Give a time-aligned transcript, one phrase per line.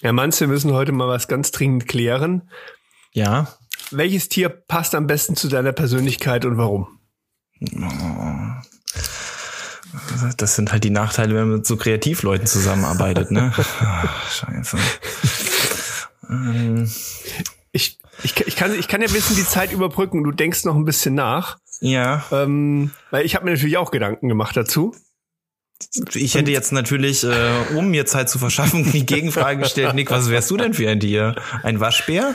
[0.00, 2.50] Herr Manz, wir müssen heute mal was ganz dringend klären.
[3.12, 3.48] Ja.
[3.90, 6.98] Welches Tier passt am besten zu deiner Persönlichkeit und warum?
[10.36, 13.52] Das sind halt die Nachteile, wenn man mit so Kreativleuten zusammenarbeitet, ne?
[13.56, 14.78] Ach, scheiße.
[16.28, 16.90] Ähm.
[17.72, 20.24] Ich, ich, ich, kann, ich kann ja ein bisschen die Zeit überbrücken.
[20.24, 21.58] Du denkst noch ein bisschen nach.
[21.80, 22.24] Ja.
[22.30, 24.94] Ähm, weil ich habe mir natürlich auch Gedanken gemacht dazu.
[26.14, 30.30] Ich hätte jetzt natürlich, äh, um mir Zeit zu verschaffen, die Gegenfrage gestellt, Nick, was
[30.30, 31.34] wärst du denn für ein Tier?
[31.62, 32.34] Ein Waschbär?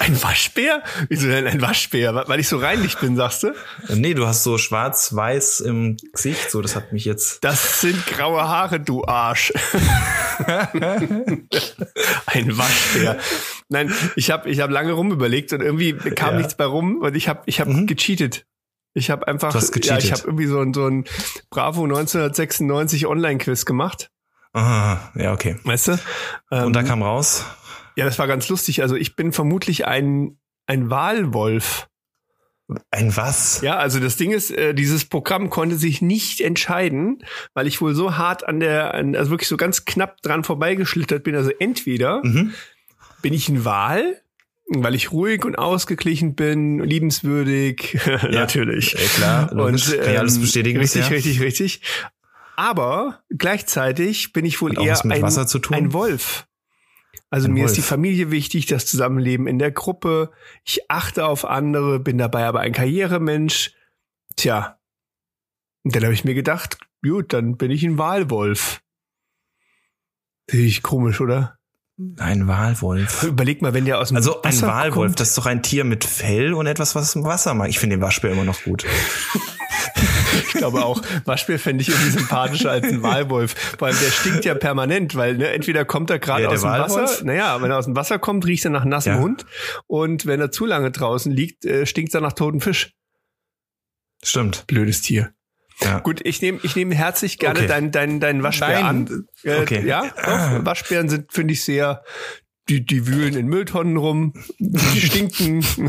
[0.00, 0.82] Ein Waschbär?
[1.08, 2.24] Wieso denn ein Waschbär?
[2.26, 3.52] Weil ich so reinlich bin, sagst du?
[3.88, 7.44] Nee, du hast so schwarz-weiß im Gesicht, so, das hat mich jetzt.
[7.44, 9.52] Das sind graue Haare, du Arsch.
[12.26, 13.18] ein Waschbär.
[13.68, 16.38] Nein, ich habe ich hab lange rumüberlegt und irgendwie kam ja.
[16.38, 17.86] nichts bei rum und ich habe ich hab mhm.
[17.86, 18.44] gecheatet.
[18.94, 21.04] Ich habe einfach, ja, ich habe irgendwie so ein, so ein
[21.50, 24.10] Bravo 1996 Online-Quiz gemacht.
[24.52, 25.56] Aha, ja, okay.
[25.64, 25.98] Weißt du?
[26.50, 27.46] Ähm, Und da kam raus?
[27.96, 28.82] Ja, das war ganz lustig.
[28.82, 31.88] Also ich bin vermutlich ein, ein Wahlwolf.
[32.90, 33.60] Ein was?
[33.60, 37.22] Ja, also das Ding ist, äh, dieses Programm konnte sich nicht entscheiden,
[37.54, 41.22] weil ich wohl so hart an der, an, also wirklich so ganz knapp dran vorbeigeschlittert
[41.24, 41.34] bin.
[41.34, 42.54] Also entweder mhm.
[43.20, 44.22] bin ich ein Wal,
[44.76, 48.92] weil ich ruhig und ausgeglichen bin, liebenswürdig, ja, natürlich.
[48.92, 49.92] Ja, klar, logisch.
[49.92, 50.78] und ähm, alles bestätigen.
[50.78, 51.08] Richtig, ja.
[51.08, 51.80] richtig, richtig.
[52.56, 56.46] Aber gleichzeitig bin ich wohl eher ein, ein Wolf.
[57.30, 57.70] Also ein mir Wolf.
[57.70, 60.30] ist die Familie wichtig, das Zusammenleben in der Gruppe.
[60.64, 63.74] Ich achte auf andere, bin dabei aber ein Karrieremensch.
[64.36, 64.78] Tja.
[65.82, 68.82] Und dann habe ich mir gedacht, gut, dann bin ich ein Wahlwolf.
[70.48, 71.58] Finde ich komisch, oder?
[72.18, 73.22] Ein Wahlwolf.
[73.24, 75.20] Überleg mal, wenn der aus dem Also ein Wahlwolf, kommt.
[75.20, 77.68] das ist doch ein Tier mit Fell und etwas, was im Wasser mag.
[77.68, 78.84] Ich finde den Waschbär immer noch gut.
[80.46, 83.54] ich glaube auch, Waschbär fände ich irgendwie sympathischer als ein Wahlwolf.
[83.78, 86.70] Vor allem, der stinkt ja permanent, weil ne, entweder kommt er gerade ja, aus dem
[86.70, 87.02] Wahlwolf?
[87.02, 89.20] Wasser, naja, wenn er aus dem Wasser kommt, riecht er nach nassem ja.
[89.20, 89.44] Hund
[89.86, 92.94] und wenn er zu lange draußen liegt, äh, stinkt er nach toten Fisch.
[94.24, 94.66] Stimmt.
[94.66, 95.34] Blödes Tier.
[95.80, 95.98] Ja.
[95.98, 97.68] Gut, ich nehme ich nehm herzlich gerne okay.
[97.68, 98.84] deinen dein, dein Waschbär Nein.
[98.84, 99.26] an.
[99.42, 99.86] Äh, okay.
[99.86, 100.60] Ja, doch, ah.
[100.64, 102.02] Waschbären sind, finde ich, sehr,
[102.68, 105.62] die, die wühlen in Mülltonnen rum, die stinken.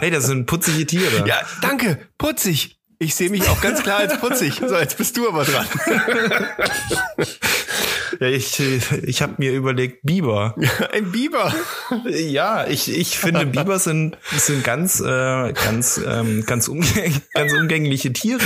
[0.00, 1.26] hey, das sind putzige Tiere.
[1.26, 2.80] Ja, danke, putzig.
[2.98, 4.60] Ich sehe mich auch ganz klar als putzig.
[4.66, 5.66] So, jetzt bist du aber dran.
[8.20, 10.54] ja, ich, ich habe mir überlegt, Biber.
[10.92, 11.52] Ein Biber.
[12.08, 18.12] Ja, ich, ich finde, Biber sind, sind ganz, äh, ganz, ähm, ganz, umgäng ganz umgängliche
[18.12, 18.40] Tiere.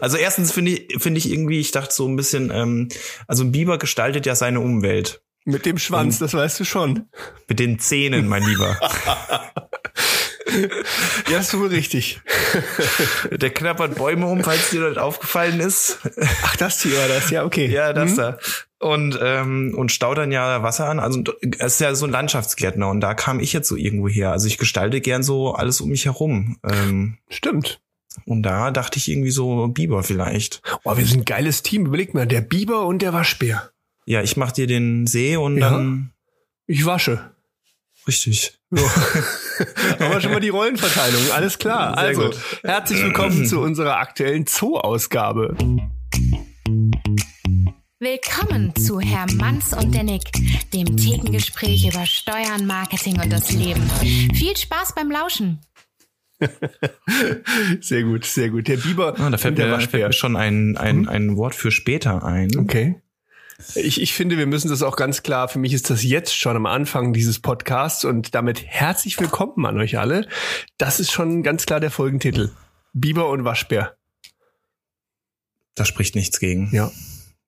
[0.00, 2.88] Also erstens finde ich, finde ich irgendwie, ich dachte so ein bisschen, ähm,
[3.28, 5.22] also ein Biber gestaltet ja seine Umwelt.
[5.44, 7.08] Mit dem Schwanz, Und das weißt du schon.
[7.48, 8.78] Mit den Zähnen, mein Lieber.
[11.30, 12.20] ja, ist wohl richtig.
[13.30, 15.98] Der knappert Bäume um, falls dir das aufgefallen ist.
[16.44, 17.66] Ach, das Tier war das, ja, okay.
[17.66, 18.16] Ja, das mhm.
[18.16, 18.38] da.
[18.78, 20.98] Und, ähm, und staut dann ja Wasser an.
[20.98, 21.22] Also
[21.58, 24.32] es ist ja so ein Landschaftsgärtner und da kam ich jetzt so irgendwo her.
[24.32, 26.58] Also ich gestalte gern so alles um mich herum.
[26.68, 27.80] Ähm, Stimmt.
[28.26, 30.62] Und da dachte ich irgendwie so Biber vielleicht.
[30.84, 31.86] Oh, wir sind ein geiles Team.
[31.86, 33.70] Überleg mal, der Biber und der Waschbär.
[34.04, 35.70] Ja, ich mach dir den See und ja.
[35.70, 36.12] dann.
[36.66, 37.32] Ich wasche.
[38.06, 38.58] Richtig.
[38.70, 38.84] So.
[40.04, 41.94] Aber schon mal die Rollenverteilung, alles klar.
[41.94, 42.36] Sehr also, gut.
[42.62, 45.56] herzlich willkommen zu unserer aktuellen Zoo-Ausgabe.
[48.00, 50.24] Willkommen zu Herr Manns und der Nick,
[50.72, 53.88] dem Thekengespräch über Steuern, Marketing und das Leben.
[54.34, 55.60] Viel Spaß beim Lauschen.
[57.80, 58.66] sehr gut, sehr gut.
[58.66, 59.14] Der Biber.
[59.20, 61.08] Ah, da fällt mir, fällt mir schon ein, ein, hm?
[61.08, 62.58] ein Wort für später ein.
[62.58, 63.01] Okay.
[63.74, 66.56] Ich, ich finde, wir müssen das auch ganz klar, für mich ist das jetzt schon
[66.56, 70.28] am Anfang dieses Podcasts und damit herzlich willkommen an euch alle.
[70.78, 72.50] Das ist schon ganz klar der Folgentitel.
[72.92, 73.96] Biber und Waschbär.
[75.74, 76.70] Da spricht nichts gegen.
[76.72, 76.90] Ja.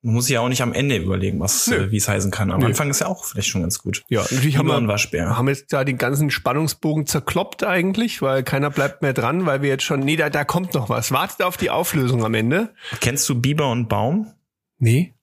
[0.05, 2.51] Man muss sich ja auch nicht am Ende überlegen, was, äh, wie es heißen kann.
[2.51, 2.67] Am Nö.
[2.67, 4.03] Anfang ist ja auch vielleicht schon ganz gut.
[4.11, 5.39] Ja, natürlich haben wir, einen Waschbär.
[5.39, 9.71] haben jetzt da den ganzen Spannungsbogen zerkloppt eigentlich, weil keiner bleibt mehr dran, weil wir
[9.71, 11.11] jetzt schon, nee, da, da kommt noch was.
[11.11, 12.75] Wartet auf die Auflösung am Ende.
[13.01, 14.31] Kennst du Biber und Baum?
[14.79, 15.14] Nee.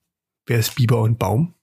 [0.45, 1.53] Wer ist Biber und Baum?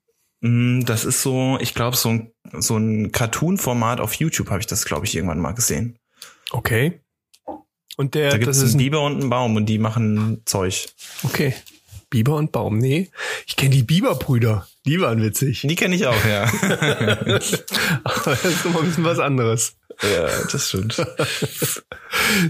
[0.41, 4.67] Mm, das ist so, ich glaube, so ein, so ein Cartoon-Format auf YouTube habe ich
[4.67, 5.99] das, glaube ich, irgendwann mal gesehen.
[6.51, 7.01] Okay.
[7.97, 10.87] Und der, da gibt es einen Biber und einen Baum und die machen Zeug.
[11.25, 11.55] Okay.
[12.11, 13.11] Biber und Baum, nee.
[13.47, 14.67] Ich kenne die Biberbrüder.
[14.87, 15.63] Die waren witzig.
[15.63, 16.45] Die kenne ich auch, ja.
[18.05, 19.77] Aber das ist immer ein bisschen was anderes.
[20.03, 20.95] Ja, das stimmt.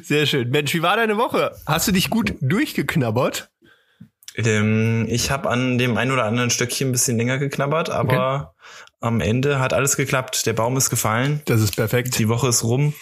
[0.03, 0.51] Sehr schön.
[0.51, 1.57] Mensch, wie war deine Woche?
[1.67, 3.51] Hast du dich gut durchgeknabbert?
[4.39, 8.85] Ähm, ich habe an dem ein oder anderen Stöckchen ein bisschen länger geknabbert, aber okay.
[9.01, 10.47] am Ende hat alles geklappt.
[10.47, 11.43] Der Baum ist gefallen.
[11.47, 12.19] Das ist perfekt.
[12.19, 12.95] Die Woche ist rum.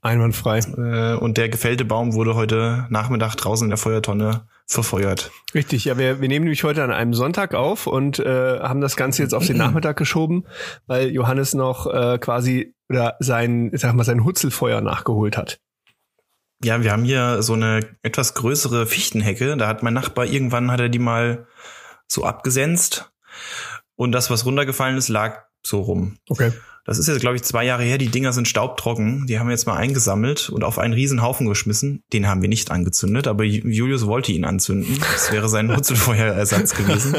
[0.00, 0.58] Einwandfrei.
[0.58, 5.30] Äh, und der gefällte Baum wurde heute Nachmittag draußen in der Feuertonne verfeuert.
[5.54, 8.96] Richtig, ja, wir, wir nehmen nämlich heute an einem Sonntag auf und äh, haben das
[8.96, 10.46] Ganze jetzt auf den Nachmittag geschoben,
[10.86, 15.58] weil Johannes noch äh, quasi oder sein, ich sag mal, sein Hutzelfeuer nachgeholt hat.
[16.64, 19.56] Ja, wir haben hier so eine etwas größere Fichtenhecke.
[19.56, 21.46] Da hat mein Nachbar irgendwann hat er die mal
[22.06, 23.12] so abgesenzt
[23.96, 26.18] und das, was runtergefallen ist, lag so rum.
[26.28, 26.52] Okay.
[26.86, 27.96] Das ist jetzt, glaube ich, zwei Jahre her.
[27.96, 29.26] Die Dinger sind staubtrocken.
[29.26, 32.02] Die haben wir jetzt mal eingesammelt und auf einen riesen Haufen geschmissen.
[32.12, 34.98] Den haben wir nicht angezündet, aber Julius wollte ihn anzünden.
[35.00, 37.14] Das wäre sein Hutzelfeuerersatz gewesen.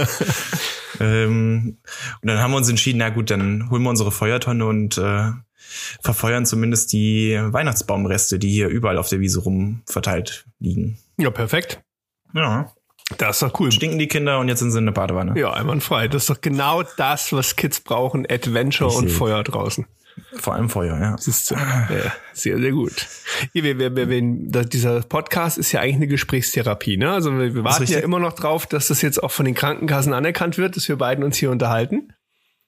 [0.99, 1.77] ähm,
[2.21, 5.31] und dann haben wir uns entschieden, na gut, dann holen wir unsere Feuertonne und äh,
[6.01, 10.97] verfeuern zumindest die Weihnachtsbaumreste, die hier überall auf der Wiese rum verteilt liegen.
[11.17, 11.81] Ja, perfekt.
[12.33, 12.73] Ja.
[13.17, 13.71] Das ist doch cool.
[13.71, 15.39] Stinken die Kinder und jetzt sind sie in der Badewanne.
[15.39, 16.07] Ja, einwandfrei.
[16.07, 18.25] Das ist doch genau das, was Kids brauchen.
[18.29, 19.85] Adventure ich und Feuer draußen.
[20.37, 21.15] Vor allem Feuer, ja.
[21.17, 21.55] Siehst du.
[21.55, 21.87] Ja,
[22.33, 23.05] sehr, sehr gut.
[23.53, 24.21] Hier, wir, wir, wir,
[24.63, 26.97] dieser Podcast ist ja eigentlich eine Gesprächstherapie.
[26.97, 27.11] Ne?
[27.11, 30.13] Also wir, wir warten ja immer noch drauf, dass das jetzt auch von den Krankenkassen
[30.13, 32.13] anerkannt wird, dass wir beiden uns hier unterhalten.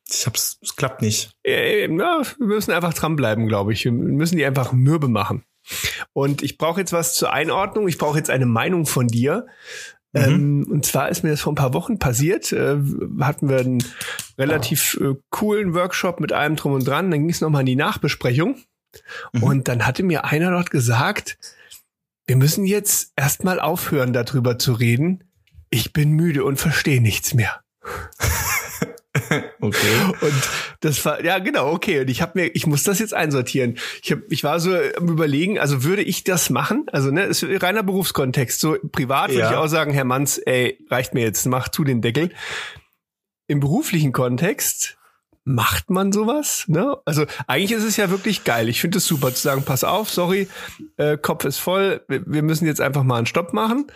[0.10, 1.32] Ich hab's, es klappt nicht.
[1.44, 3.84] Äh, na, wir müssen einfach dranbleiben, glaube ich.
[3.84, 5.44] Wir müssen die einfach mürbe machen.
[6.14, 7.88] Und ich brauche jetzt was zur Einordnung.
[7.88, 9.48] Ich brauche jetzt eine Meinung von dir.
[10.14, 10.22] Mhm.
[10.22, 12.52] Ähm, und zwar ist mir das vor ein paar Wochen passiert.
[12.54, 12.78] Äh,
[13.20, 13.84] hatten wir einen
[14.38, 17.12] relativ äh, coolen Workshop mit allem drum und dran.
[17.12, 18.58] Dann ging es nochmal in die Nachbesprechung.
[19.34, 19.44] Mhm.
[19.44, 21.38] Und dann hatte mir einer dort gesagt,
[22.28, 25.24] wir müssen jetzt erstmal aufhören, darüber zu reden.
[25.70, 27.62] Ich bin müde und verstehe nichts mehr.
[29.62, 30.14] okay.
[30.22, 30.50] Und
[30.82, 32.02] das war, ja, genau, okay.
[32.02, 33.78] Und ich habe mir, ich muss das jetzt einsortieren.
[34.02, 36.86] Ich, hab, ich war so am überlegen, also würde ich das machen?
[36.92, 38.60] Also, ne, ist reiner Berufskontext.
[38.60, 39.52] So privat würde ja.
[39.52, 42.30] ich auch sagen, Herr Manns, ey, reicht mir jetzt, mach zu den Deckel.
[43.48, 44.98] Im beruflichen Kontext
[45.48, 46.66] macht man sowas?
[46.68, 46.98] Ne?
[47.06, 48.68] Also eigentlich ist es ja wirklich geil.
[48.68, 50.50] Ich finde es super zu sagen, pass auf, sorry,
[50.98, 53.88] äh, Kopf ist voll, wir, wir müssen jetzt einfach mal einen Stopp machen.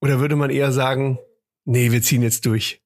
[0.00, 1.18] Oder würde man eher sagen,
[1.64, 2.82] nee, wir ziehen jetzt durch?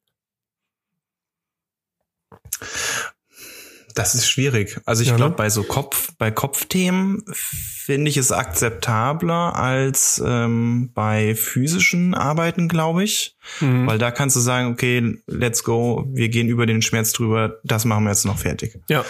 [3.94, 4.80] Das ist schwierig.
[4.86, 5.36] Also ich ja, glaube, ne?
[5.36, 13.02] bei so Kopf, bei Kopfthemen finde ich es akzeptabler als ähm, bei physischen Arbeiten, glaube
[13.04, 13.36] ich.
[13.60, 13.86] Mhm.
[13.86, 17.84] Weil da kannst du sagen, okay, let's go, wir gehen über den Schmerz drüber, das
[17.84, 18.78] machen wir jetzt noch fertig.
[18.88, 19.04] Ja.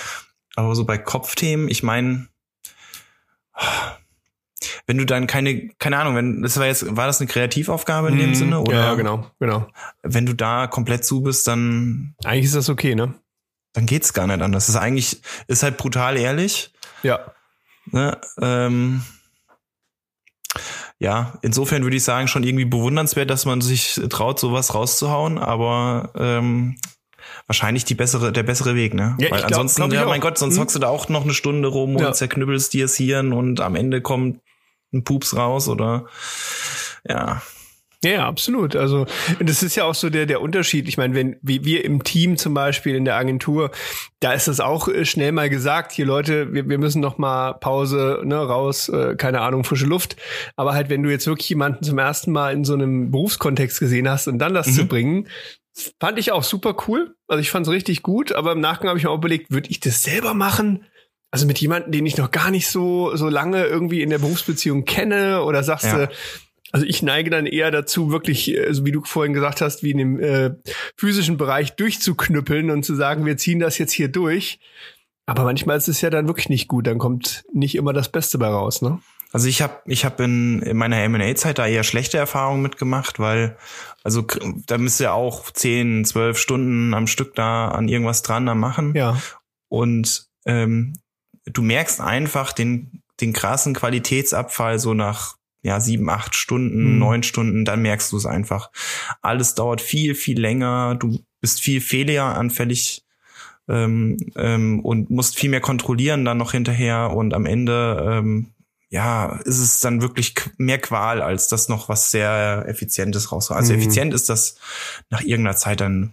[0.56, 2.28] Aber so bei Kopfthemen, ich meine,
[4.86, 8.18] wenn du dann keine, keine Ahnung, wenn, das war jetzt, war das eine Kreativaufgabe in
[8.18, 8.34] dem mhm.
[8.34, 8.60] Sinne?
[8.60, 9.68] Oder ja, genau, genau.
[10.02, 12.14] Wenn du da komplett zu bist, dann.
[12.24, 13.14] Eigentlich ist das okay, ne?
[13.72, 14.66] Dann geht's gar nicht anders.
[14.66, 16.72] Das ist eigentlich, ist halt brutal ehrlich.
[17.02, 17.32] Ja.
[17.86, 18.18] Ne?
[18.40, 19.02] Ähm,
[20.98, 26.10] ja, insofern würde ich sagen, schon irgendwie bewundernswert, dass man sich traut, sowas rauszuhauen, aber
[26.14, 26.76] ähm,
[27.46, 29.16] wahrscheinlich die bessere, der bessere Weg, ne?
[29.18, 30.62] Ja, Weil ansonsten, glaub, glaub ja, mein Gott, sonst hm.
[30.62, 32.12] hockst du da auch noch eine Stunde rum und ja.
[32.12, 34.40] zerknüppelst dir es Hirn und am Ende kommt
[34.92, 36.06] ein Pups raus oder
[37.08, 37.40] ja.
[38.02, 38.76] Ja, absolut.
[38.76, 39.04] Also
[39.40, 40.88] das ist ja auch so der der Unterschied.
[40.88, 43.70] Ich meine, wenn wie wir im Team zum Beispiel in der Agentur,
[44.20, 45.92] da ist das auch äh, schnell mal gesagt.
[45.92, 50.16] Hier Leute, wir, wir müssen noch mal Pause, ne, raus, äh, keine Ahnung, frische Luft.
[50.56, 54.08] Aber halt, wenn du jetzt wirklich jemanden zum ersten Mal in so einem Berufskontext gesehen
[54.08, 54.72] hast und dann das mhm.
[54.72, 55.28] zu bringen,
[56.00, 57.14] fand ich auch super cool.
[57.28, 58.32] Also ich fand es richtig gut.
[58.32, 60.86] Aber im Nachgang habe ich mir auch überlegt, würde ich das selber machen?
[61.32, 64.84] Also mit jemandem, den ich noch gar nicht so so lange irgendwie in der Berufsbeziehung
[64.84, 66.08] kenne oder sagst du ja
[66.72, 69.98] also ich neige dann eher dazu, wirklich, also wie du vorhin gesagt hast, wie in
[69.98, 70.50] dem äh,
[70.96, 74.60] physischen Bereich durchzuknüppeln und zu sagen, wir ziehen das jetzt hier durch.
[75.26, 78.38] Aber manchmal ist es ja dann wirklich nicht gut, dann kommt nicht immer das Beste
[78.38, 79.00] bei raus, ne?
[79.32, 83.56] Also ich habe ich hab in, in meiner M&A-Zeit da eher schlechte Erfahrungen mitgemacht, weil
[84.02, 84.26] also
[84.66, 88.92] da müsst ihr auch zehn, zwölf Stunden am Stück da an irgendwas dran am machen.
[88.96, 89.20] Ja.
[89.68, 90.94] Und ähm,
[91.44, 96.98] du merkst einfach den den krassen Qualitätsabfall so nach ja, sieben, acht Stunden, mhm.
[96.98, 98.70] neun Stunden, dann merkst du es einfach.
[99.22, 100.94] Alles dauert viel, viel länger.
[100.94, 103.04] Du bist viel fehleranfällig
[103.68, 108.52] ähm, ähm, und musst viel mehr kontrollieren dann noch hinterher und am Ende ähm,
[108.90, 113.50] ja, ist es dann wirklich mehr Qual, als das noch was sehr Effizientes raus.
[113.52, 113.78] Also mhm.
[113.78, 114.56] effizient ist das
[115.10, 116.12] nach irgendeiner Zeit dann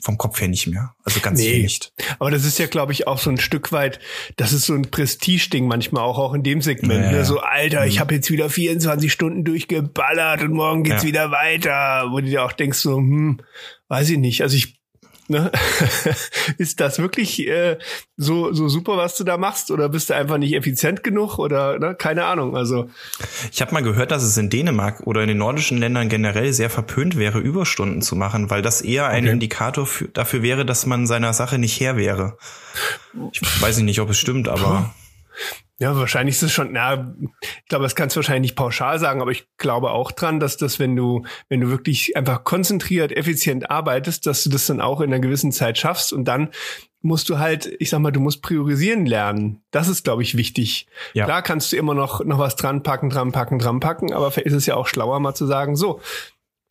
[0.00, 0.94] vom Kopf her nicht mehr.
[1.04, 1.50] Also ganz nee.
[1.50, 1.92] viel nicht.
[2.18, 3.98] Aber das ist ja, glaube ich, auch so ein Stück weit,
[4.36, 7.04] das ist so ein Prestige-Ding manchmal auch, auch in dem Segment.
[7.04, 7.24] Ja, ne?
[7.24, 7.88] So, Alter, mhm.
[7.88, 11.08] ich habe jetzt wieder 24 Stunden durchgeballert und morgen geht's ja.
[11.08, 12.06] wieder weiter.
[12.10, 13.40] Wo du dir auch denkst, so, hm,
[13.88, 14.42] weiß ich nicht.
[14.42, 14.81] Also ich
[15.32, 15.50] Ne?
[16.58, 17.78] ist das wirklich äh,
[18.18, 19.70] so, so super, was du da machst?
[19.70, 21.38] Oder bist du einfach nicht effizient genug?
[21.38, 21.94] Oder ne?
[21.94, 22.54] keine Ahnung.
[22.54, 22.90] Also
[23.50, 26.68] Ich habe mal gehört, dass es in Dänemark oder in den nordischen Ländern generell sehr
[26.68, 29.32] verpönt wäre, Überstunden zu machen, weil das eher ein okay.
[29.32, 32.36] Indikator für, dafür wäre, dass man seiner Sache nicht her wäre.
[33.32, 34.94] Ich weiß nicht, ob es stimmt, aber.
[35.82, 37.12] Ja, wahrscheinlich ist es schon, na,
[37.42, 40.56] ich glaube, das kannst du wahrscheinlich nicht pauschal sagen, aber ich glaube auch dran, dass
[40.56, 45.00] das, wenn du, wenn du wirklich einfach konzentriert, effizient arbeitest, dass du das dann auch
[45.00, 46.50] in einer gewissen Zeit schaffst und dann
[47.00, 49.60] musst du halt, ich sag mal, du musst priorisieren lernen.
[49.72, 50.86] Das ist, glaube ich, wichtig.
[51.14, 51.24] Ja.
[51.24, 54.52] Klar kannst du immer noch, noch was dran packen, dran packen, dran packen, aber ist
[54.52, 56.00] es ja auch schlauer, mal zu sagen, so,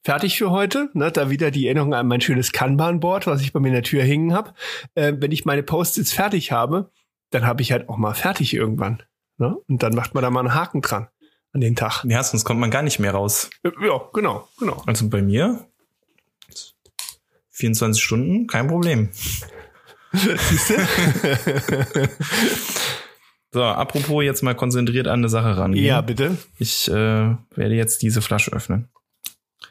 [0.05, 0.89] fertig für heute.
[0.93, 3.83] Ne, da wieder die Erinnerung an mein schönes Kanban-Board, was ich bei mir in der
[3.83, 4.53] Tür hängen habe.
[4.95, 6.89] Äh, wenn ich meine Post-its fertig habe,
[7.31, 9.01] dann habe ich halt auch mal fertig irgendwann.
[9.37, 9.57] Ne?
[9.67, 11.07] Und dann macht man da mal einen Haken dran
[11.53, 12.03] an den Tag.
[12.05, 13.49] Ja, sonst kommt man gar nicht mehr raus.
[13.63, 14.83] Ja, genau, genau.
[14.85, 15.65] Also bei mir
[17.51, 19.09] 24 Stunden, kein Problem.
[23.51, 25.73] so, apropos jetzt mal konzentriert an eine Sache ran.
[25.73, 26.37] Ja, bitte.
[26.57, 28.89] Ich äh, werde jetzt diese Flasche öffnen.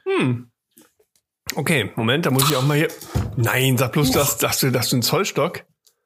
[0.05, 0.51] Hm.
[1.55, 2.89] Okay, Moment, da muss ich auch mal hier.
[3.37, 5.65] Nein, sag bloß, dass, dass du, dass du einen Zollstock.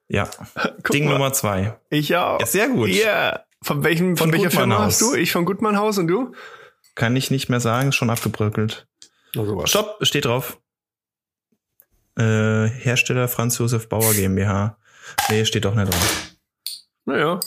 [0.08, 0.28] Ja.
[0.92, 1.12] Ding mal.
[1.12, 1.78] Nummer zwei.
[1.90, 2.40] Ich auch.
[2.40, 2.88] Ja, sehr gut.
[2.88, 3.04] Ja.
[3.04, 3.44] Yeah.
[3.62, 5.14] Von welchem, von, von welcher Firma hast du?
[5.14, 6.32] Ich von Gutmannhaus und du?
[6.94, 8.86] Kann ich nicht mehr sagen, schon abgebröckelt.
[9.36, 10.58] Also Stopp, steht drauf.
[12.18, 14.76] Äh, Hersteller Franz Josef Bauer GmbH.
[15.30, 16.34] Nee, steht doch nicht drauf.
[17.06, 17.40] Naja.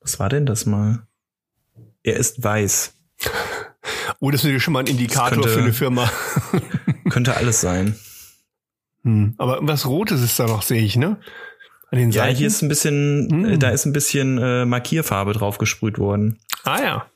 [0.00, 1.06] Was war denn das mal?
[2.02, 2.94] Er ist weiß.
[4.20, 6.10] Oh, das ist schon mal ein Indikator könnte, für eine Firma.
[7.10, 7.96] könnte alles sein.
[9.08, 9.34] Hm.
[9.38, 11.18] Aber was Rotes ist da noch, sehe ich, ne?
[11.90, 12.36] An den ja, Seiten?
[12.36, 13.58] hier ist ein bisschen, hm.
[13.58, 16.38] da ist ein bisschen äh, Markierfarbe drauf gesprüht worden.
[16.64, 17.10] Ah ja.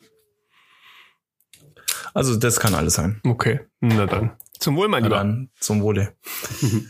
[2.15, 3.21] Also das kann alles sein.
[3.25, 4.33] Okay, na dann.
[4.59, 5.17] Zum Wohl, mein Lieber.
[5.17, 6.17] Dann zum Wohle.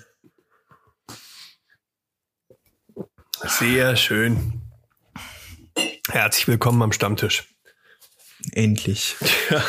[3.44, 4.62] Sehr schön.
[6.09, 7.49] Herzlich willkommen am Stammtisch.
[8.52, 9.16] Endlich.
[9.50, 9.61] ja,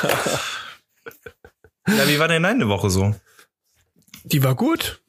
[2.08, 3.16] wie war denn deine Woche so?
[4.26, 5.03] Die war gut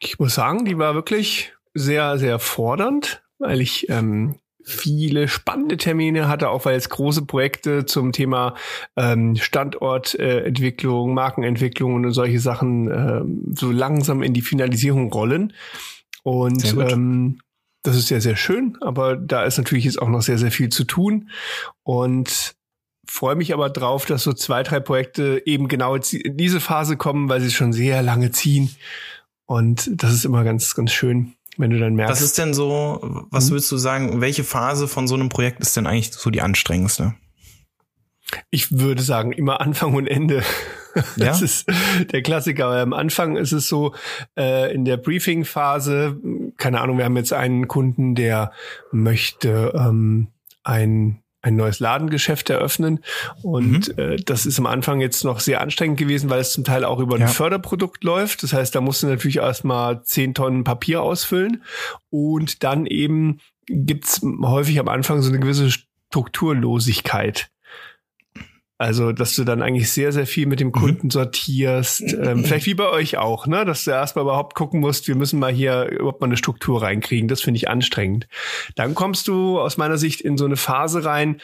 [0.00, 6.28] ich muss sagen, die war wirklich sehr, sehr fordernd, weil ich ähm, viele spannende Termine
[6.28, 8.54] hatte, auch weil es große Projekte zum Thema
[8.96, 15.52] ähm, Standortentwicklung, äh, Markenentwicklung und solche Sachen äh, so langsam in die Finalisierung rollen.
[16.22, 17.40] Und ähm,
[17.82, 20.68] das ist sehr, sehr schön, aber da ist natürlich jetzt auch noch sehr, sehr viel
[20.68, 21.30] zu tun.
[21.82, 22.54] Und
[23.06, 27.28] freue mich aber drauf, dass so zwei, drei Projekte eben genau in diese Phase kommen,
[27.28, 28.70] weil sie schon sehr lange ziehen.
[29.50, 32.12] Und das ist immer ganz, ganz schön, wenn du dann merkst.
[32.12, 33.00] Was ist denn so,
[33.32, 33.50] was hm?
[33.50, 37.14] würdest du sagen, welche Phase von so einem Projekt ist denn eigentlich so die anstrengendste?
[38.50, 40.44] Ich würde sagen, immer Anfang und Ende.
[40.94, 41.02] Ja?
[41.16, 41.66] Das ist
[42.12, 42.66] der Klassiker.
[42.66, 43.92] Am Anfang ist es so,
[44.36, 46.20] äh, in der Briefing-Phase,
[46.56, 48.52] keine Ahnung, wir haben jetzt einen Kunden, der
[48.92, 50.28] möchte ähm,
[50.62, 53.00] ein ein neues Ladengeschäft eröffnen.
[53.42, 54.02] Und mhm.
[54.02, 56.98] äh, das ist am Anfang jetzt noch sehr anstrengend gewesen, weil es zum Teil auch
[56.98, 57.26] über ja.
[57.26, 58.42] ein Förderprodukt läuft.
[58.42, 61.62] Das heißt, da musst du natürlich erstmal zehn Tonnen Papier ausfüllen.
[62.10, 65.70] Und dann eben gibt's häufig am Anfang so eine gewisse
[66.10, 67.50] Strukturlosigkeit.
[68.80, 70.72] Also, dass du dann eigentlich sehr, sehr viel mit dem mhm.
[70.72, 72.14] Kunden sortierst.
[72.14, 73.66] Ähm, vielleicht wie bei euch auch, ne?
[73.66, 77.28] Dass du erstmal überhaupt gucken musst, wir müssen mal hier überhaupt mal eine Struktur reinkriegen.
[77.28, 78.26] Das finde ich anstrengend.
[78.76, 81.42] Dann kommst du aus meiner Sicht in so eine Phase rein,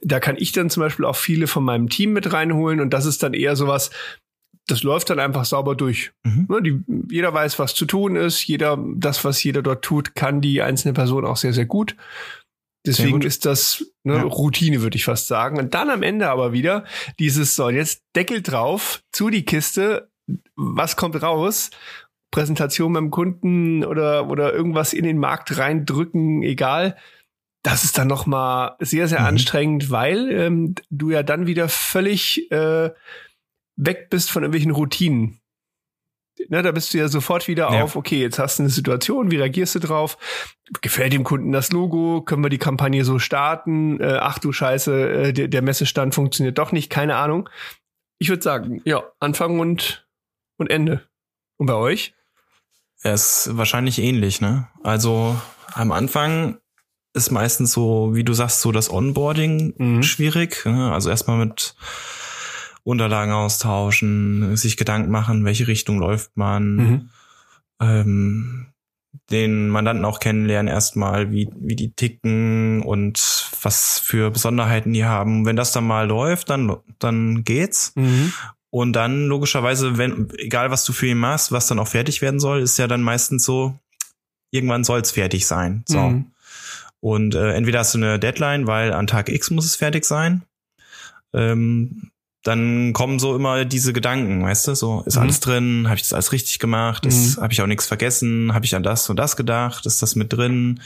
[0.00, 3.06] da kann ich dann zum Beispiel auch viele von meinem Team mit reinholen und das
[3.06, 3.90] ist dann eher sowas,
[4.66, 6.10] das läuft dann einfach sauber durch.
[6.24, 6.46] Mhm.
[6.48, 8.44] Ne, die, jeder weiß, was zu tun ist.
[8.46, 11.94] Jeder, das, was jeder dort tut, kann die einzelne Person auch sehr, sehr gut.
[12.84, 14.22] Deswegen ist das ne, ja.
[14.22, 15.58] Routine, würde ich fast sagen.
[15.58, 16.84] Und dann am Ende aber wieder
[17.18, 20.10] dieses, so, jetzt Deckel drauf, zu die Kiste,
[20.56, 21.70] was kommt raus?
[22.32, 26.96] Präsentation beim Kunden oder, oder irgendwas in den Markt reindrücken, egal.
[27.62, 29.26] Das ist dann noch mal sehr, sehr mhm.
[29.26, 32.90] anstrengend, weil ähm, du ja dann wieder völlig äh,
[33.76, 35.41] weg bist von irgendwelchen Routinen
[36.48, 37.82] ne, da bist du ja sofort wieder ja.
[37.82, 40.18] auf, okay, jetzt hast du eine Situation, wie reagierst du drauf?
[40.80, 42.22] Gefällt dem Kunden das Logo?
[42.22, 44.00] Können wir die Kampagne so starten?
[44.00, 47.48] Äh, ach du Scheiße, äh, der, der Messestand funktioniert doch nicht, keine Ahnung.
[48.18, 50.06] Ich würde sagen, ja, Anfang und,
[50.56, 51.02] und Ende.
[51.56, 52.14] Und bei euch?
[53.04, 54.68] Ja, ist wahrscheinlich ähnlich, ne?
[54.82, 55.36] Also
[55.74, 56.58] am Anfang
[57.14, 60.02] ist meistens so, wie du sagst, so das Onboarding mhm.
[60.02, 60.64] schwierig.
[60.64, 60.92] Ne?
[60.92, 61.74] Also erstmal mit
[62.84, 67.10] Unterlagen austauschen, sich Gedanken machen, welche Richtung läuft man, mhm.
[67.80, 68.66] ähm,
[69.30, 75.46] den Mandanten auch kennenlernen erstmal, wie, wie die ticken und was für Besonderheiten die haben.
[75.46, 77.92] Wenn das dann mal läuft, dann, dann geht's.
[77.94, 78.32] Mhm.
[78.70, 82.40] Und dann logischerweise, wenn, egal was du für ihn machst, was dann auch fertig werden
[82.40, 83.78] soll, ist ja dann meistens so,
[84.50, 85.84] irgendwann soll es fertig sein.
[85.86, 85.98] So.
[85.98, 86.32] Mhm.
[87.00, 90.42] Und äh, entweder hast du eine Deadline, weil an Tag X muss es fertig sein.
[91.34, 92.12] Ähm,
[92.42, 95.22] dann kommen so immer diese Gedanken, weißt du, so ist mhm.
[95.22, 97.36] alles drin, habe ich das alles richtig gemacht, mhm.
[97.40, 100.32] habe ich auch nichts vergessen, habe ich an das und das gedacht, ist das mit
[100.32, 100.80] drin,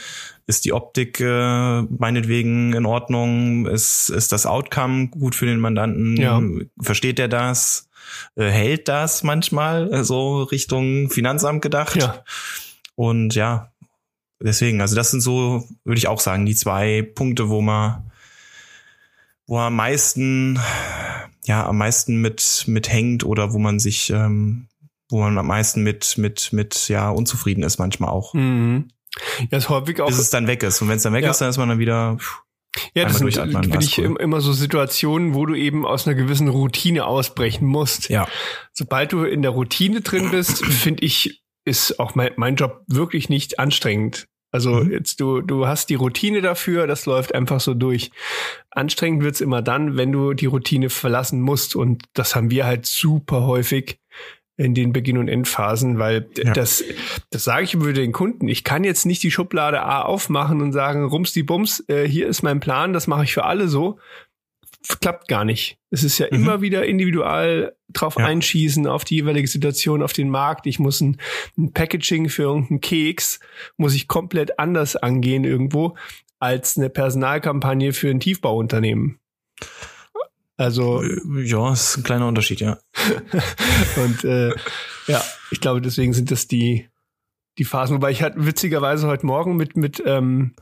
[0.47, 6.17] ist die Optik äh, meinetwegen in Ordnung, ist ist das Outcome gut für den Mandanten,
[6.17, 6.43] ja.
[6.79, 7.89] versteht er das,
[8.37, 11.97] äh, hält das manchmal äh, so Richtung Finanzamt gedacht?
[11.97, 12.23] Ja.
[12.97, 13.73] und ja,
[14.41, 18.11] deswegen, also das sind so, würde ich auch sagen, die zwei Punkte, wo man
[19.47, 20.59] wo am meisten,
[21.47, 24.69] ja, am meisten mit, mit hängt oder wo man sich, ähm,
[25.09, 28.35] wo man am meisten mit, mit, mit, ja, unzufrieden ist manchmal auch.
[28.35, 28.89] Mhm.
[29.51, 30.09] Ja, ist häufig auch.
[30.09, 30.83] Bis es dann weg ist.
[30.83, 31.31] Und wenn es dann weg ja.
[31.31, 32.43] ist, dann ist man dann wieder, pff,
[32.95, 34.17] ja, das sind bin ich cool.
[34.21, 38.09] immer so Situationen, wo du eben aus einer gewissen Routine ausbrechen musst.
[38.09, 38.29] Ja.
[38.73, 43.29] Sobald du in der Routine drin bist, finde ich, ist auch mein, mein Job wirklich
[43.29, 44.29] nicht anstrengend.
[44.53, 44.91] Also mhm.
[44.91, 48.11] jetzt du, du hast die Routine dafür, das läuft einfach so durch.
[48.71, 51.77] Anstrengend wird's immer dann, wenn du die Routine verlassen musst.
[51.77, 53.99] Und das haben wir halt super häufig
[54.59, 56.53] in den Beginn- und Endphasen, weil ja.
[56.55, 56.83] das,
[57.31, 58.49] das sage ich über den Kunden.
[58.49, 62.27] Ich kann jetzt nicht die Schublade A aufmachen und sagen, rums die Bums, äh, hier
[62.27, 63.99] ist mein Plan, das mache ich für alle so,
[64.89, 65.79] klappt gar nicht.
[65.91, 66.37] Es ist ja mhm.
[66.37, 68.27] immer wieder individual drauf ja.
[68.27, 70.67] einschießen, auf die jeweilige Situation, auf den Markt.
[70.67, 71.19] Ich muss ein,
[71.57, 73.41] ein, Packaging für irgendeinen Keks,
[73.77, 75.97] muss ich komplett anders angehen irgendwo,
[76.39, 79.19] als eine Personalkampagne für ein Tiefbauunternehmen.
[80.57, 81.03] Also.
[81.03, 82.79] Äh, ja, ist ein kleiner Unterschied, ja.
[83.97, 84.53] Und äh,
[85.07, 86.89] ja, ich glaube, deswegen sind das die,
[87.59, 87.97] die Phasen.
[87.97, 90.55] Wobei ich hatte witzigerweise heute Morgen mit, mit ähm,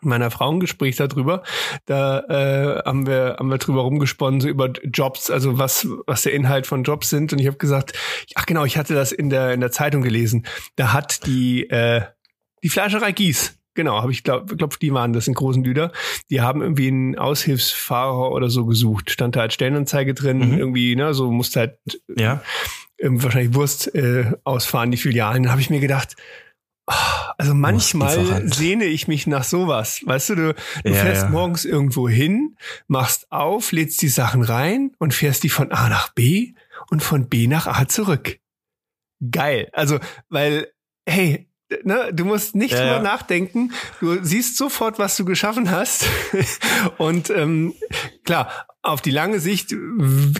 [0.00, 1.42] meiner Frau ein Gespräch darüber.
[1.86, 6.32] Da äh, haben wir haben wir drüber rumgesponnen so über Jobs, also was was der
[6.32, 7.32] Inhalt von Jobs sind.
[7.32, 7.92] Und ich habe gesagt,
[8.34, 10.46] ach genau, ich hatte das in der in der Zeitung gelesen.
[10.76, 12.02] Da hat die äh,
[12.62, 15.92] die Fleischerei Gies Genau, habe ich glaube, glaub, die waren das in großen Lüder.
[16.28, 19.10] Die haben irgendwie einen Aushilfsfahrer oder so gesucht.
[19.10, 20.58] Stand da als Stellenanzeige drin, mhm.
[20.58, 21.78] irgendwie, ne, so musste halt
[22.14, 22.42] ja.
[22.98, 25.44] Ähm, wahrscheinlich Wurst äh, ausfahren, die Filialen.
[25.44, 26.16] Dann habe ich mir gedacht,
[26.86, 30.00] also manchmal sehne ich mich nach sowas.
[30.04, 31.28] Weißt du, du, du ja, fährst ja.
[31.28, 32.56] morgens irgendwo hin,
[32.88, 36.54] machst auf, lädst die Sachen rein und fährst die von A nach B
[36.90, 38.38] und von B nach A zurück.
[39.30, 39.68] Geil.
[39.72, 40.72] Also, weil,
[41.06, 41.48] hey,
[41.84, 43.02] ne, du musst nicht ja, drüber ja.
[43.02, 43.72] nachdenken.
[44.00, 46.06] Du siehst sofort, was du geschaffen hast.
[46.98, 47.74] und ähm,
[48.24, 49.74] klar, auf die lange Sicht,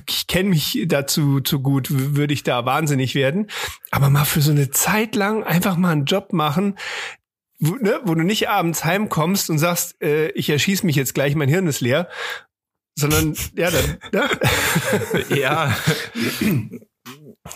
[0.09, 3.49] ich kenne mich dazu zu gut, würde ich da wahnsinnig werden.
[3.90, 6.77] Aber mal für so eine Zeit lang einfach mal einen Job machen,
[7.61, 11.37] wo, ne, wo du nicht abends heimkommst und sagst, äh, ich erschieß mich jetzt gleich,
[11.37, 12.09] mein Hirn ist leer,
[12.97, 13.99] sondern ja, dann.
[14.12, 14.29] Ne?
[15.38, 15.77] ja.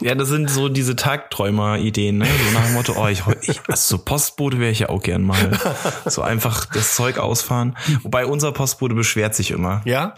[0.01, 2.27] Ja, das sind so diese Tagträumer-Ideen, ne?
[2.27, 5.23] So nach dem Motto, oh, ich, ich also so Postbote wäre ich ja auch gern
[5.23, 5.59] mal.
[6.07, 7.77] So einfach das Zeug ausfahren.
[8.03, 9.83] Wobei unser Postbote beschwert sich immer.
[9.85, 10.15] Ja?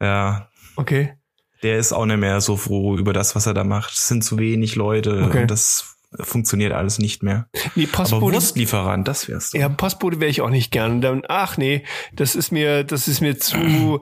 [0.00, 0.48] Ja.
[0.76, 1.14] Okay.
[1.62, 3.92] Der ist auch nicht mehr so froh über das, was er da macht.
[3.92, 5.42] Es sind zu wenig Leute okay.
[5.42, 7.48] und das funktioniert alles nicht mehr.
[7.74, 9.50] Nee, Postbote, Aber Wurstlieferant, das wär's.
[9.50, 9.58] Du.
[9.58, 11.00] Ja, Postbote wäre ich auch nicht gern.
[11.00, 14.00] Dann, ach nee, das ist mir, das ist mir zu,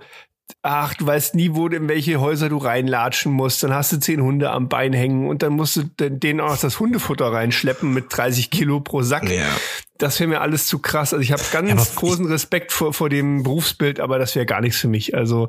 [0.62, 3.62] ach, du weißt nie, wo in welche Häuser du reinlatschen musst.
[3.62, 6.80] Dann hast du zehn Hunde am Bein hängen und dann musst du denen auch das
[6.80, 9.30] Hundefutter reinschleppen mit 30 Kilo pro Sack.
[9.30, 9.46] Ja.
[9.98, 11.12] Das wäre mir alles zu krass.
[11.12, 14.60] Also ich habe ganz ja, großen Respekt vor, vor dem Berufsbild, aber das wäre gar
[14.60, 15.14] nichts für mich.
[15.16, 15.48] Also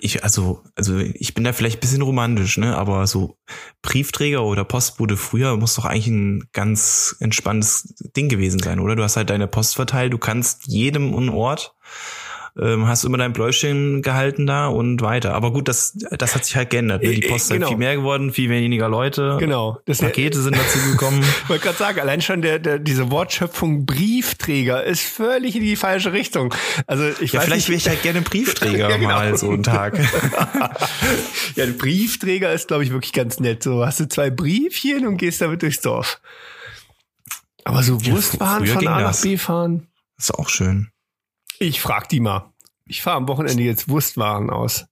[0.00, 2.76] ich, also, also ich bin da vielleicht ein bisschen romantisch, ne?
[2.76, 3.38] Aber so
[3.80, 8.96] Briefträger oder Postbote früher muss doch eigentlich ein ganz entspanntes Ding gewesen sein, oder?
[8.96, 11.74] Du hast halt deine Post verteilt, du kannst jedem einen Ort
[12.60, 15.34] ähm, hast immer dein Bläuschen gehalten da und weiter.
[15.34, 17.02] Aber gut, das, das hat sich halt geändert.
[17.02, 17.10] Ne?
[17.10, 17.66] Die äh, Post genau.
[17.66, 19.36] hat viel mehr geworden, viel weniger Leute.
[19.38, 19.78] Genau.
[19.84, 21.22] Das Pakete sind dazu gekommen.
[21.22, 25.76] ich wollte gerade sagen, allein schon der, der, diese Wortschöpfung Briefträger ist völlig in die
[25.76, 26.54] falsche Richtung.
[26.86, 29.08] Also ich ja, weiß vielleicht wäre ich halt gerne Briefträger ja, genau.
[29.08, 29.98] mal so einen Tag.
[31.56, 33.62] ja, ein Briefträger ist, glaube ich, wirklich ganz nett.
[33.62, 36.20] So hast du zwei Briefchen und gehst damit durchs Dorf.
[37.64, 39.88] Aber so Wurstwaren ja, von A nach B fahren.
[40.16, 40.88] Ist auch schön.
[41.58, 42.52] Ich frag die mal.
[42.86, 44.86] Ich fahre am Wochenende jetzt Wurstwaren aus.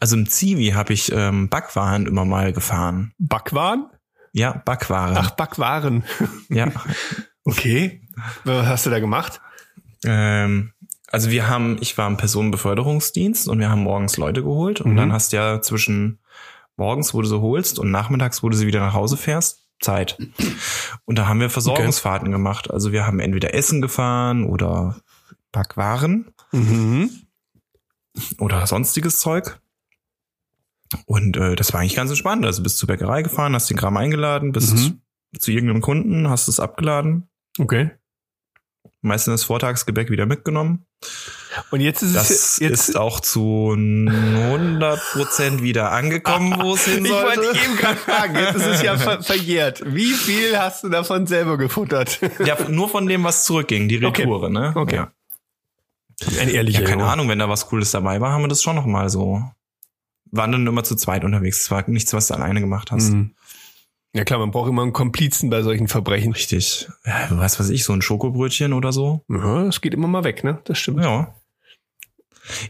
[0.00, 3.12] Also im Zivi habe ich ähm, Backwaren immer mal gefahren.
[3.18, 3.86] Backwaren?
[4.32, 5.16] Ja, Backwaren.
[5.16, 6.04] Ach, Backwaren.
[6.48, 6.68] Ja.
[7.44, 8.02] okay.
[8.44, 9.40] Was hast du da gemacht?
[10.04, 10.72] Ähm,
[11.08, 14.96] also wir haben, ich war im Personenbeförderungsdienst und wir haben morgens Leute geholt und mhm.
[14.96, 16.20] dann hast du ja zwischen
[16.76, 20.18] morgens, wo du sie holst und nachmittags, wo du sie wieder nach Hause fährst, Zeit.
[21.04, 22.36] Und da haben wir Versorgungsfahrten okay.
[22.36, 22.70] gemacht.
[22.70, 24.96] Also wir haben entweder Essen gefahren oder
[25.54, 27.10] Backwaren mhm.
[28.38, 29.60] oder sonstiges Zeug.
[31.06, 32.44] Und äh, das war eigentlich ganz entspannt.
[32.44, 35.00] Also bist zur Bäckerei gefahren, hast den Kram eingeladen, bist mhm.
[35.38, 37.28] zu irgendeinem Kunden, hast es abgeladen.
[37.58, 37.90] Okay.
[39.00, 40.86] Meistens das Vortagsgebäck wieder mitgenommen.
[41.70, 46.86] Und jetzt ist das es jetzt ist auch zu 100 Prozent wieder angekommen, wo es
[46.86, 47.40] hin sollte.
[47.40, 49.82] Ich wollte eben gerade fragen, jetzt ist es ja ver verjährt.
[49.86, 52.18] Wie viel hast du davon selber gefuttert?
[52.44, 54.52] Ja, nur von dem, was zurückging, die Retoure, okay.
[54.52, 54.72] ne?
[54.74, 54.96] Okay.
[54.96, 55.12] Ja.
[56.40, 58.76] Ein ehrlicher Ja, keine Ahnung, wenn da was Cooles dabei war, haben wir das schon
[58.76, 59.42] noch mal so.
[60.30, 61.62] Waren dann immer zu zweit unterwegs.
[61.62, 63.10] Es war nichts, was du alleine gemacht hast.
[63.10, 63.34] Mhm.
[64.14, 66.32] Ja klar, man braucht immer einen Komplizen bei solchen Verbrechen.
[66.32, 66.88] Richtig.
[67.04, 69.24] Ja, was weiß ich, so ein Schokobrötchen oder so.
[69.28, 70.60] Ja, das geht immer mal weg, ne?
[70.64, 71.02] Das stimmt.
[71.02, 71.34] Ja.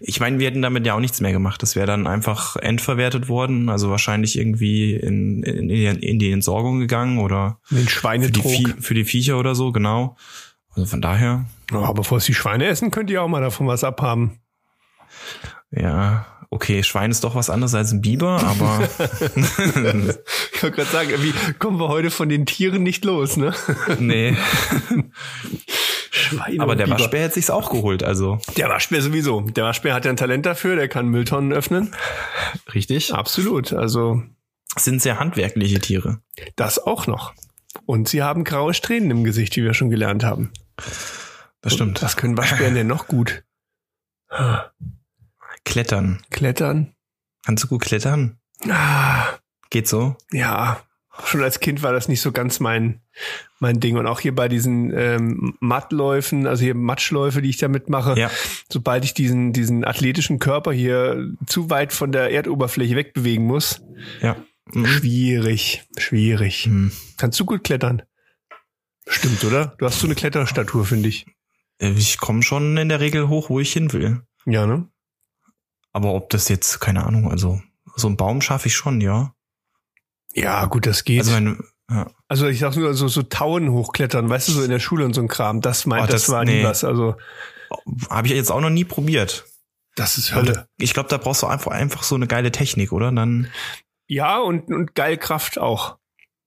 [0.01, 1.63] Ich meine, wir hätten damit ja auch nichts mehr gemacht.
[1.63, 7.19] Das wäre dann einfach endverwertet worden, also wahrscheinlich irgendwie in, in, in die Entsorgung gegangen
[7.19, 8.45] oder den Schweinetrog.
[8.45, 10.17] Für die, Vie für die Viecher oder so, genau.
[10.77, 11.45] Also von daher.
[11.71, 14.41] Ja, bevor es die Schweine essen, könnt ihr auch mal davon was abhaben.
[15.71, 18.81] Ja, okay, Schwein ist doch was anderes als ein Biber, aber.
[20.53, 23.53] ich wollte gerade sagen, wie kommen wir heute von den Tieren nicht los, ne?
[23.99, 24.37] nee.
[26.11, 26.99] Schweine aber der Biber.
[26.99, 28.39] Waschbär hat sich's auch geholt, also.
[28.57, 29.41] Der Waschbär sowieso.
[29.41, 31.95] Der Waschbär hat ja ein Talent dafür, der kann Mülltonnen öffnen.
[32.73, 33.13] Richtig.
[33.13, 34.23] Absolut, also.
[34.77, 36.19] Sind sehr handwerkliche Tiere.
[36.57, 37.33] Das auch noch.
[37.87, 40.53] Und sie haben graue Strähnen im Gesicht, wie wir schon gelernt haben.
[41.61, 42.03] Das stimmt.
[42.03, 43.44] Was können Waschbären denn noch gut?
[45.64, 46.23] Klettern.
[46.31, 46.94] Klettern.
[47.44, 48.38] Kannst du gut klettern?
[48.68, 49.27] Ah.
[49.70, 50.16] Geht so?
[50.31, 50.81] Ja.
[51.25, 53.01] Schon als Kind war das nicht so ganz mein,
[53.61, 53.97] mein Ding.
[53.97, 58.31] Und auch hier bei diesen ähm, Mattläufen, also hier Matschläufe, die ich da mitmache, ja.
[58.68, 63.83] sobald ich diesen, diesen athletischen Körper hier zu weit von der Erdoberfläche wegbewegen muss,
[64.20, 64.37] ja.
[64.72, 64.87] Mhm.
[64.87, 66.66] schwierig, schwierig.
[66.66, 66.92] Mhm.
[67.16, 68.03] Kannst du gut klettern?
[69.07, 69.74] Stimmt, oder?
[69.79, 71.27] Du hast so eine Kletterstatur, finde ich.
[71.79, 74.22] Äh, ich komme schon in der Regel hoch, wo ich hin will.
[74.46, 74.88] Ja, ne?
[75.92, 77.61] Aber ob das jetzt, keine Ahnung, also
[77.96, 79.35] so ein Baum schaffe ich schon, ja.
[80.35, 81.20] Ja, gut, das geht.
[81.20, 82.11] Also, mein, ja.
[82.29, 85.14] also ich sag nur so, so Tauen hochklettern, weißt du, so in der Schule und
[85.14, 85.61] so ein Kram.
[85.61, 86.59] Das meint, oh, das, das, war nee.
[86.59, 86.83] nie was.
[86.83, 87.16] Also
[88.11, 89.44] habe ich jetzt auch noch nie probiert.
[89.94, 90.66] Das ist Hölle.
[90.79, 93.12] Ich glaube, da brauchst du einfach einfach so eine geile Technik, oder?
[93.12, 93.48] Dann
[94.14, 95.98] ja und und geil Kraft auch.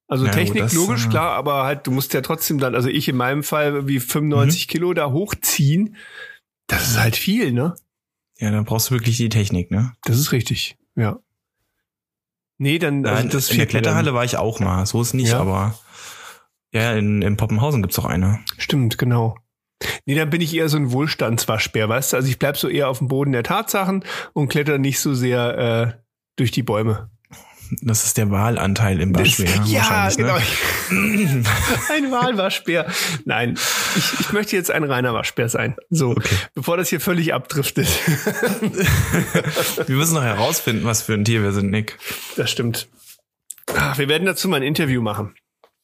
[0.07, 2.87] Also ja, Technik das, logisch äh, klar, aber halt du musst ja trotzdem dann, also
[2.87, 4.71] ich in meinem Fall wie 95 mhm.
[4.71, 5.95] Kilo da hochziehen.
[6.67, 7.75] Das ist halt viel, ne?
[8.39, 9.93] Ja, dann brauchst du wirklich die Technik, ne?
[10.03, 11.19] Das ist richtig, ja.
[12.57, 15.29] Nee, dann also Nein, das in der Kletterhalle war ich auch mal, so ist nicht,
[15.29, 15.39] ja.
[15.39, 15.77] aber
[16.71, 18.39] ja, in, in Poppenhausen gibt's auch eine.
[18.57, 19.37] Stimmt, genau.
[20.05, 22.17] Nee, dann bin ich eher so ein Wohlstandswaschbär, weißt du?
[22.17, 24.03] Also ich bleib so eher auf dem Boden der Tatsachen
[24.33, 26.01] und kletter nicht so sehr äh,
[26.35, 27.11] durch die Bäume.
[27.81, 29.47] Das ist der Wahlanteil im Waschbär.
[29.65, 30.37] Ja, genau.
[30.89, 30.89] Ne?
[31.93, 32.87] ein Wahlwaschbär.
[33.25, 33.57] Nein,
[33.95, 35.75] ich, ich möchte jetzt ein reiner Waschbär sein.
[35.89, 36.35] So, okay.
[36.53, 37.87] bevor das hier völlig abdriftet.
[39.87, 41.97] wir müssen noch herausfinden, was für ein Tier wir sind, Nick.
[42.35, 42.87] Das stimmt.
[43.75, 45.35] Ach, wir werden dazu mal ein Interview machen.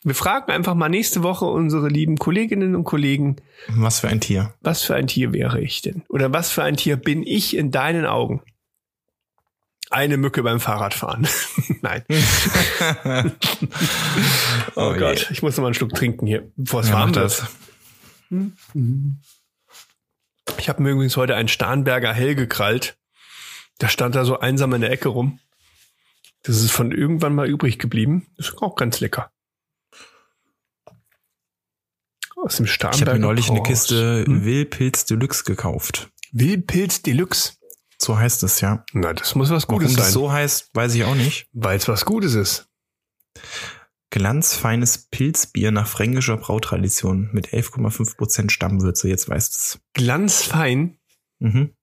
[0.06, 3.38] Wir fragen einfach mal nächste Woche unsere lieben Kolleginnen und Kollegen.
[3.70, 4.54] Was für ein Tier?
[4.62, 6.04] Was für ein Tier wäre ich denn?
[6.10, 8.42] Oder was für ein Tier bin ich in deinen Augen?
[9.94, 11.28] Eine Mücke beim Fahrradfahren.
[11.82, 12.04] Nein.
[14.76, 17.16] oh, oh Gott, ich muss noch mal einen Schluck trinken hier, bevor es ja, warm
[17.16, 17.46] wird.
[20.58, 22.98] Ich habe mir übrigens heute einen Starnberger Hell gekrallt.
[23.78, 25.40] Da stand da so einsam in der Ecke rum.
[26.42, 28.28] Das ist von irgendwann mal übrig geblieben.
[28.38, 29.32] Das ist auch ganz lecker.
[32.36, 33.58] Aus dem Starnberger Ich habe mir neulich Kors.
[33.58, 34.44] eine Kiste hm?
[34.44, 36.10] Wildpilz Deluxe gekauft.
[36.32, 37.54] Wildpilz Deluxe?
[38.04, 38.84] So heißt es ja.
[38.92, 40.04] Na, das muss was Gutes Warum sein.
[40.04, 41.48] das so heißt, weiß ich auch nicht.
[41.54, 42.70] Weil es was Gutes ist.
[44.10, 49.08] Glanzfeines Pilzbier nach fränkischer Brautradition mit 11,5% Stammwürze.
[49.08, 49.80] Jetzt weißt es.
[49.94, 51.00] Glanzfein?
[51.40, 51.74] Mhm.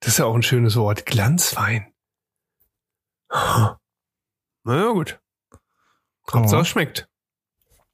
[0.00, 1.04] Das ist ja auch ein schönes Wort.
[1.04, 1.92] Glanzfein.
[3.28, 3.78] Na
[4.66, 5.20] ja, gut.
[6.32, 6.64] Hauptsache oh.
[6.64, 7.08] schmeckt.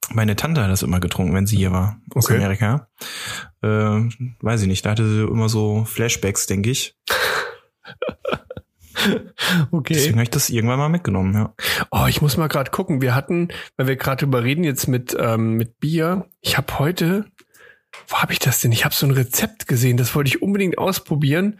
[0.09, 2.37] Meine Tante hat das immer getrunken, wenn sie hier war, aus okay.
[2.37, 2.87] Amerika.
[3.61, 6.95] Äh, weiß ich nicht, da hatte sie immer so Flashbacks, denke ich.
[9.71, 9.93] okay.
[9.93, 11.53] Deswegen habe ich das irgendwann mal mitgenommen, ja.
[11.91, 13.01] Oh, ich muss mal gerade gucken.
[13.01, 16.27] Wir hatten, weil wir gerade überreden jetzt mit, ähm, mit Bier.
[16.41, 17.25] Ich habe heute,
[18.07, 18.71] wo habe ich das denn?
[18.71, 21.59] Ich habe so ein Rezept gesehen, das wollte ich unbedingt ausprobieren.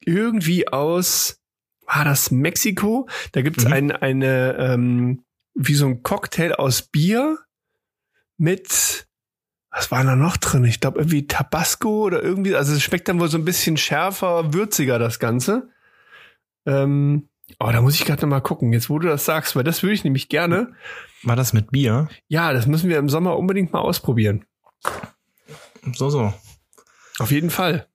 [0.00, 1.40] Irgendwie aus,
[1.86, 3.08] war das Mexiko?
[3.32, 3.72] Da gibt's mhm.
[3.72, 7.38] ein, eine, ähm, wie so ein Cocktail aus Bier
[8.36, 9.07] mit,
[9.70, 10.64] was war da noch drin?
[10.64, 14.54] Ich glaube irgendwie Tabasco oder irgendwie, also es schmeckt dann wohl so ein bisschen schärfer,
[14.54, 15.70] würziger das Ganze.
[16.66, 17.28] Ähm,
[17.58, 19.82] oh, da muss ich gerade noch mal gucken, jetzt wo du das sagst, weil das
[19.82, 20.72] würde ich nämlich gerne.
[21.22, 22.08] War das mit Bier?
[22.28, 24.44] Ja, das müssen wir im Sommer unbedingt mal ausprobieren.
[25.94, 26.32] So, so.
[27.18, 27.86] Auf jeden Fall.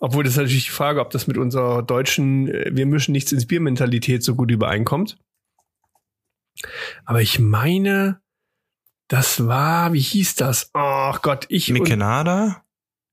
[0.00, 3.46] Obwohl das natürlich die Frage, ob das mit unserer deutschen äh, Wir mischen nichts ins
[3.46, 5.18] Bier-Mentalität so gut übereinkommt.
[7.04, 8.20] Aber ich meine,
[9.08, 10.70] das war, wie hieß das?
[10.72, 11.68] Ach Gott, ich.
[11.68, 12.62] Mikenada?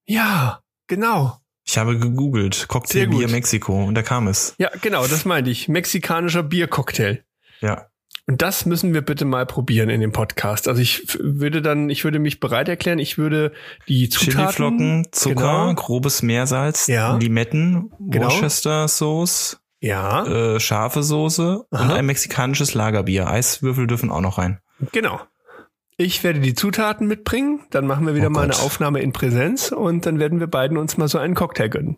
[0.05, 1.37] Ja, genau.
[1.65, 4.55] Ich habe gegoogelt, Cocktail Bier Mexiko und da kam es.
[4.57, 5.67] Ja, genau, das meinte ich.
[5.67, 7.23] Mexikanischer Biercocktail.
[7.61, 7.87] Ja.
[8.27, 10.67] Und das müssen wir bitte mal probieren in dem Podcast.
[10.67, 13.51] Also ich würde dann, ich würde mich bereit erklären, ich würde
[13.87, 15.73] die Zutaten, Chiliflocken, Zucker, genau.
[15.75, 17.17] grobes Meersalz, ja.
[17.17, 18.29] Limetten, genau.
[18.29, 20.25] Worcester Sauce, ja.
[20.25, 21.83] äh, scharfe Soße Aha.
[21.83, 23.27] und ein mexikanisches Lagerbier.
[23.27, 24.59] Eiswürfel dürfen auch noch rein.
[24.91, 25.19] Genau.
[26.01, 29.71] Ich werde die Zutaten mitbringen, dann machen wir wieder oh mal eine Aufnahme in Präsenz
[29.71, 31.97] und dann werden wir beiden uns mal so einen Cocktail gönnen.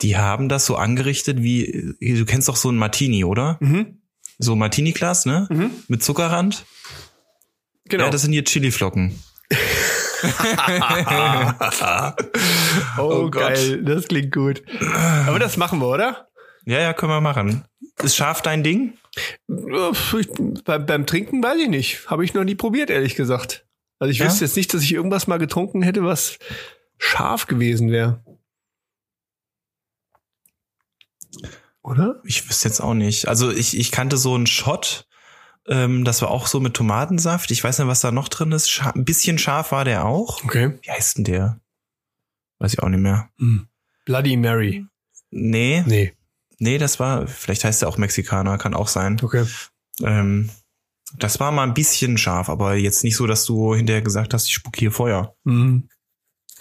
[0.00, 3.58] Die haben das so angerichtet wie, du kennst doch so ein Martini, oder?
[3.60, 4.00] Mhm.
[4.38, 5.48] So Martini-Glas, ne?
[5.50, 5.70] Mhm.
[5.88, 6.64] Mit Zuckerrand.
[7.90, 8.04] Genau.
[8.04, 9.22] Ja, das sind hier Chiliflocken.
[12.96, 14.62] oh, oh geil, das klingt gut.
[15.26, 16.28] Aber das machen wir, oder?
[16.64, 17.64] Ja, ja, können wir machen.
[18.02, 18.94] Ist scharf dein Ding?
[19.16, 20.28] Ich,
[20.64, 22.10] beim, beim Trinken weiß ich nicht.
[22.10, 23.66] Habe ich noch nie probiert, ehrlich gesagt.
[23.98, 24.26] Also ich ja?
[24.26, 26.38] wüsste jetzt nicht, dass ich irgendwas mal getrunken hätte, was
[26.98, 28.24] scharf gewesen wäre.
[31.82, 32.20] Oder?
[32.24, 33.28] Ich wüsste jetzt auch nicht.
[33.28, 35.06] Also ich, ich kannte so einen Shot,
[35.66, 37.50] ähm, das war auch so mit Tomatensaft.
[37.50, 38.70] Ich weiß nicht, was da noch drin ist.
[38.70, 40.42] Scha ein bisschen scharf war der auch.
[40.44, 40.78] Okay.
[40.82, 41.60] Wie heißt denn der?
[42.58, 43.30] Weiß ich auch nicht mehr.
[43.38, 43.68] Hm.
[44.04, 44.86] Bloody Mary.
[45.30, 45.84] Nee.
[45.86, 46.12] Nee.
[46.62, 49.18] Nee, das war, vielleicht heißt er auch Mexikaner, kann auch sein.
[49.20, 49.44] Okay.
[50.00, 50.48] Ähm,
[51.18, 54.46] das war mal ein bisschen scharf, aber jetzt nicht so, dass du hinterher gesagt hast,
[54.46, 55.34] ich spuck hier Feuer.
[55.42, 55.88] Mhm.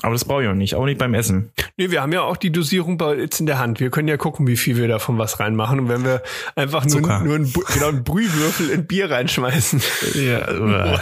[0.03, 1.51] Aber das brauche ich auch nicht, auch nicht beim Essen.
[1.77, 3.79] Nee, wir haben ja auch die Dosierung bei jetzt in der Hand.
[3.79, 5.79] Wir können ja gucken, wie viel wir davon was reinmachen.
[5.81, 6.23] Und wenn wir
[6.55, 9.81] einfach nur, nur einen, genau, einen Brühwürfel in Bier reinschmeißen.
[10.15, 10.99] Ja.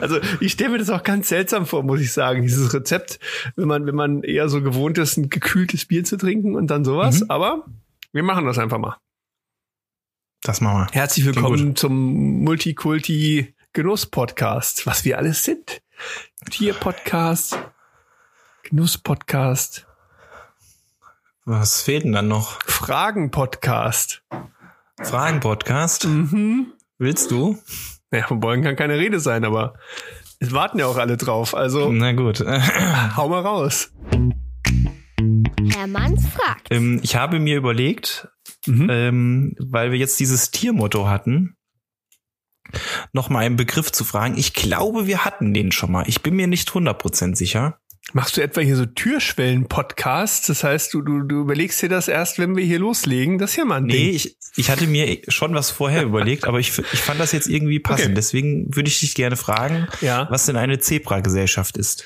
[0.00, 3.20] also ich stelle mir das auch ganz seltsam vor, muss ich sagen, dieses Rezept,
[3.56, 6.84] wenn man, wenn man eher so gewohnt ist, ein gekühltes Bier zu trinken und dann
[6.84, 7.20] sowas.
[7.20, 7.30] Mhm.
[7.30, 7.66] Aber
[8.12, 8.96] wir machen das einfach mal.
[10.42, 10.86] Das machen wir.
[10.92, 15.82] Herzlich willkommen zum Multikulti Genuss Podcast, was wir alles sind.
[16.50, 17.58] Tier-Podcast,
[18.64, 19.86] Genuss-Podcast.
[21.44, 22.60] Was fehlt denn dann noch?
[22.62, 24.22] Fragen-Podcast.
[25.02, 26.06] Fragen-Podcast?
[26.06, 26.72] Mhm.
[26.98, 27.58] Willst du?
[28.12, 29.74] Ja, von Beugen kann keine Rede sein, aber
[30.38, 31.54] es warten ja auch alle drauf.
[31.54, 31.90] Also.
[31.90, 32.40] Na gut.
[33.16, 33.92] hau mal raus.
[35.74, 36.68] Herr Manns fragt.
[36.70, 38.28] Ähm, ich habe mir überlegt,
[38.66, 38.88] mhm.
[38.90, 41.56] ähm, weil wir jetzt dieses Tiermotto hatten,
[43.12, 44.36] noch mal einen Begriff zu fragen.
[44.36, 46.04] Ich glaube, wir hatten den schon mal.
[46.06, 47.78] Ich bin mir nicht 100% sicher.
[48.12, 50.48] Machst du etwa hier so Türschwellen-Podcasts?
[50.48, 53.38] Das heißt, du, du, du überlegst dir das erst, wenn wir hier loslegen?
[53.38, 54.14] Das ist ja mal ein Nee, Ding.
[54.14, 57.78] ich, ich hatte mir schon was vorher überlegt, aber ich, ich fand das jetzt irgendwie
[57.78, 58.06] passend.
[58.06, 58.14] Okay.
[58.14, 60.26] Deswegen würde ich dich gerne fragen, ja.
[60.30, 62.04] was denn eine Zebra-Gesellschaft ist.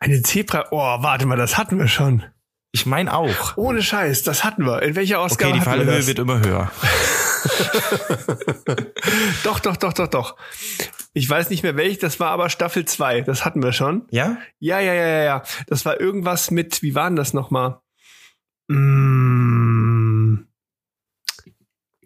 [0.00, 0.66] Eine Zebra?
[0.72, 2.24] Oh, warte mal, das hatten wir schon.
[2.72, 3.56] Ich meine auch.
[3.56, 4.82] Ohne Scheiß, das hatten wir.
[4.82, 6.70] In welcher Ausgabe Okay, die Fallhöhe wird immer höher.
[9.44, 10.36] doch, doch, doch, doch, doch.
[11.12, 14.06] Ich weiß nicht mehr welch, das war aber Staffel 2, das hatten wir schon.
[14.10, 14.38] Ja?
[14.58, 15.42] Ja, ja, ja, ja, ja.
[15.66, 17.80] Das war irgendwas mit, wie war denn das nochmal?
[18.68, 20.44] Mmh.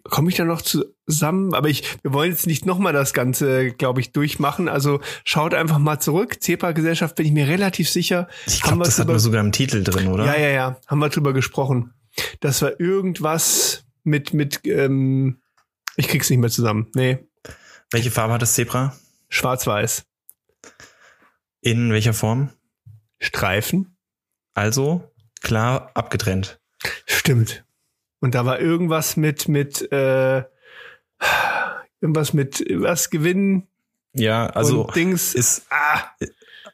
[0.09, 1.53] Komme ich da noch zusammen?
[1.53, 4.67] Aber ich, wir wollen jetzt nicht nochmal das Ganze, glaube ich, durchmachen.
[4.67, 6.41] Also schaut einfach mal zurück.
[6.41, 8.27] Zebra-Gesellschaft bin ich mir relativ sicher.
[8.45, 10.25] Ich glaube, das hatten wir sogar im Titel drin, oder?
[10.25, 10.77] Ja, ja, ja.
[10.87, 11.93] Haben wir drüber gesprochen.
[12.41, 15.41] Das war irgendwas mit, mit, ähm,
[15.95, 16.87] ich krieg's nicht mehr zusammen.
[16.95, 17.19] Nee.
[17.91, 18.95] Welche Farbe hat das Zebra?
[19.29, 20.05] Schwarz-Weiß.
[21.61, 22.49] In welcher Form?
[23.19, 23.97] Streifen.
[24.53, 25.11] Also
[25.41, 26.59] klar abgetrennt.
[27.05, 27.65] Stimmt.
[28.19, 30.43] Und da war irgendwas mit, mit, äh,
[32.01, 33.67] irgendwas mit was gewinnen.
[34.13, 35.33] Ja, also Dings.
[35.33, 36.03] ist ah.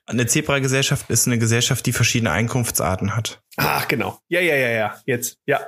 [0.06, 3.42] eine Zebra-Gesellschaft ist eine Gesellschaft, die verschiedene Einkunftsarten hat.
[3.58, 4.20] Ach, genau.
[4.28, 5.02] Ja, ja, ja, ja.
[5.06, 5.40] Jetzt.
[5.46, 5.62] Ja.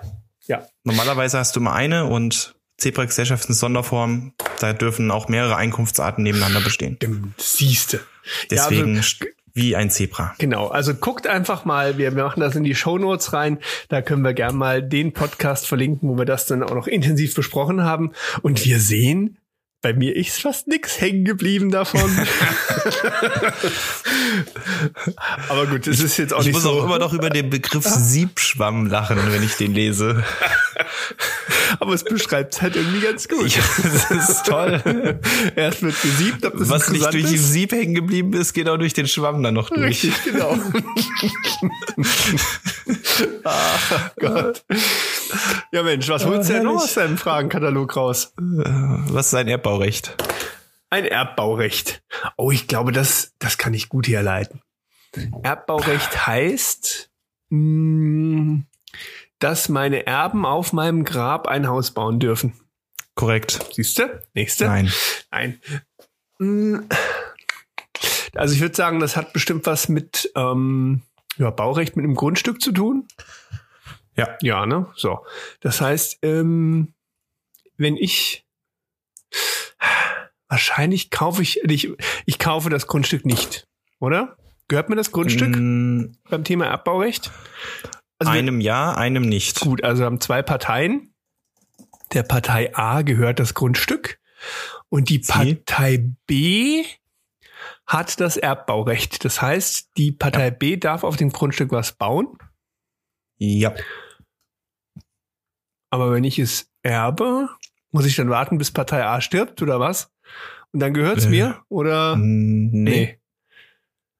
[0.50, 0.68] Ja.
[0.84, 4.34] Normalerweise hast du immer eine und Zebra-Gesellschaft ist eine Sonderform.
[4.60, 6.98] Da dürfen auch mehrere Einkunftsarten nebeneinander bestehen.
[7.38, 8.02] Siehste.
[8.50, 10.34] Deswegen ja, also, wie ein Zebra.
[10.40, 10.68] Genau.
[10.68, 11.98] Also guckt einfach mal.
[11.98, 13.60] Wir machen das in die Show Notes rein.
[13.90, 17.36] Da können wir gern mal den Podcast verlinken, wo wir das dann auch noch intensiv
[17.36, 18.14] besprochen haben.
[18.42, 19.38] Und wir sehen,
[19.82, 22.02] bei mir ist fast nix hängen geblieben davon.
[25.48, 26.70] Aber gut, es ist jetzt auch ich nicht so.
[26.70, 30.22] Ich muss auch immer noch über den Begriff Siebschwamm lachen, wenn ich den lese.
[31.80, 33.56] Aber es beschreibt es halt irgendwie ganz gut.
[33.56, 33.62] Ja,
[34.10, 34.82] das ist toll.
[35.56, 38.78] Erst wird gesiebt, ob das Was nicht durch den Sieb hängen geblieben ist, geht auch
[38.78, 40.04] durch den Schwamm dann noch durch.
[40.04, 40.58] Richtig, genau.
[43.44, 44.66] Ach Gott.
[45.72, 48.34] Ja Mensch, was holst du denn noch aus deinem Fragenkatalog raus?
[48.38, 50.16] Was ist ein Erbbaurecht?
[50.90, 52.04] Ein Erbbaurecht.
[52.36, 54.62] Oh, ich glaube, das, das kann ich gut herleiten.
[55.44, 57.12] Erbbaurecht heißt,
[57.50, 58.62] mm,
[59.40, 62.54] dass meine Erben auf meinem Grab ein Haus bauen dürfen.
[63.16, 63.60] Korrekt.
[63.74, 64.22] Siehst du?
[64.34, 64.66] Nächste?
[64.66, 64.92] Nein.
[65.32, 65.62] Nein.
[66.40, 66.80] Mm,
[68.36, 71.02] also ich würde sagen, das hat bestimmt was mit ähm,
[71.40, 73.08] ja, Baurecht mit einem Grundstück zu tun.
[74.16, 74.38] Ja.
[74.42, 74.88] Ja, ne?
[74.96, 75.26] So.
[75.62, 76.94] Das heißt, ähm,
[77.78, 78.46] wenn ich
[80.50, 81.92] wahrscheinlich kaufe ich, ich,
[82.26, 83.68] ich kaufe das Grundstück nicht,
[84.00, 84.36] oder?
[84.68, 86.12] Gehört mir das Grundstück mm.
[86.30, 87.32] beim Thema Erbbaurecht?
[88.20, 89.62] Also einem ja, einem nicht.
[89.62, 91.14] Gut, also haben zwei Parteien.
[92.14, 94.20] Der Partei A gehört das Grundstück
[94.90, 95.32] und die Sie?
[95.32, 96.84] Partei B
[97.90, 99.26] hat das Erbbaurecht.
[99.26, 100.50] Das heißt, die Partei ja.
[100.52, 102.38] B darf auf dem Grundstück was bauen.
[103.38, 103.74] Ja.
[105.90, 107.50] Aber wenn ich es erbe,
[107.92, 110.14] muss ich dann warten, bis Partei A stirbt oder was?
[110.72, 111.64] Und dann gehört's äh, mir?
[111.68, 112.16] Oder?
[112.16, 112.70] Nee.
[112.72, 113.20] nee.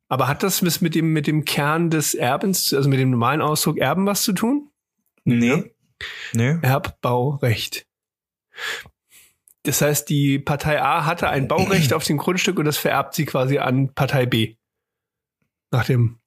[0.08, 3.78] Aber hat das mit dem, mit dem Kern des Erbens, also mit dem normalen Ausdruck
[3.78, 4.72] Erben was zu tun?
[5.24, 5.76] Nee.
[6.34, 6.58] Nee.
[6.64, 7.86] Erbbaurecht.
[9.70, 13.26] Das heißt, die Partei A hatte ein Baurecht auf dem Grundstück und das vererbt sie
[13.26, 14.56] quasi an Partei B.
[15.70, 16.18] Nach dem.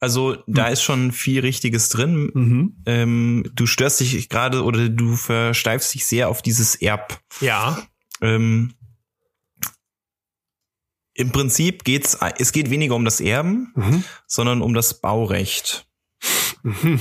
[0.00, 0.72] Also da hm.
[0.74, 2.30] ist schon viel Richtiges drin.
[2.34, 2.76] Mhm.
[2.84, 7.22] Ähm, du störst dich gerade oder du versteifst dich sehr auf dieses Erb.
[7.40, 7.82] Ja.
[8.20, 8.74] Ähm,
[11.14, 14.04] Im Prinzip geht's, es geht weniger um das Erben, mhm.
[14.26, 15.86] sondern um das Baurecht.
[16.62, 17.00] Mhm.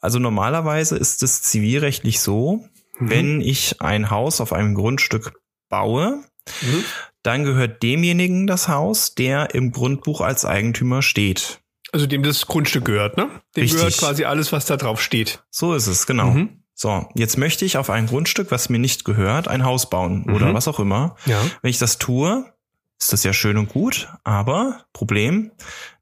[0.00, 3.10] Also normalerweise ist es zivilrechtlich so, mhm.
[3.10, 6.22] wenn ich ein Haus auf einem Grundstück baue,
[6.62, 6.84] mhm.
[7.22, 11.60] dann gehört demjenigen das Haus, der im Grundbuch als Eigentümer steht.
[11.92, 13.30] Also dem das Grundstück gehört, ne?
[13.56, 13.78] Dem Richtig.
[13.78, 15.42] gehört quasi alles, was da drauf steht.
[15.50, 16.30] So ist es, genau.
[16.30, 16.62] Mhm.
[16.74, 20.34] So, jetzt möchte ich auf ein Grundstück, was mir nicht gehört, ein Haus bauen mhm.
[20.34, 21.16] oder was auch immer.
[21.26, 21.42] Ja.
[21.62, 22.52] Wenn ich das tue,
[23.00, 25.50] ist das ja schön und gut, aber Problem,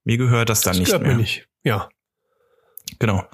[0.04, 1.12] mir gehört das dann das nicht gehört mehr.
[1.12, 1.48] Mir nicht.
[1.62, 1.88] Ja.
[2.99, 3.25] Genau.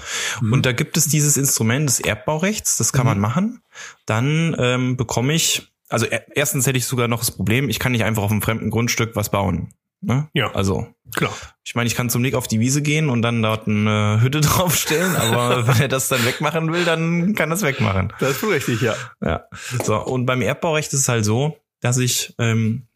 [0.40, 0.52] Mhm.
[0.52, 3.10] Und da gibt es dieses Instrument des Erbbaurechts, das kann mhm.
[3.10, 3.62] man machen.
[4.06, 8.04] Dann ähm, bekomme ich, also erstens hätte ich sogar noch das Problem, ich kann nicht
[8.04, 9.74] einfach auf einem fremden Grundstück was bauen.
[10.04, 10.28] Ne?
[10.34, 10.52] Ja.
[10.52, 11.32] Also, klar.
[11.64, 14.40] Ich meine, ich kann zum Nick auf die Wiese gehen und dann dort eine Hütte
[14.42, 18.12] draufstellen, aber wenn er das dann wegmachen will, dann kann das wegmachen.
[18.18, 18.96] Das ist richtig, ja.
[19.24, 19.44] Ja.
[19.84, 22.88] So, und beim Erbbaurecht ist es halt so, dass ich ähm,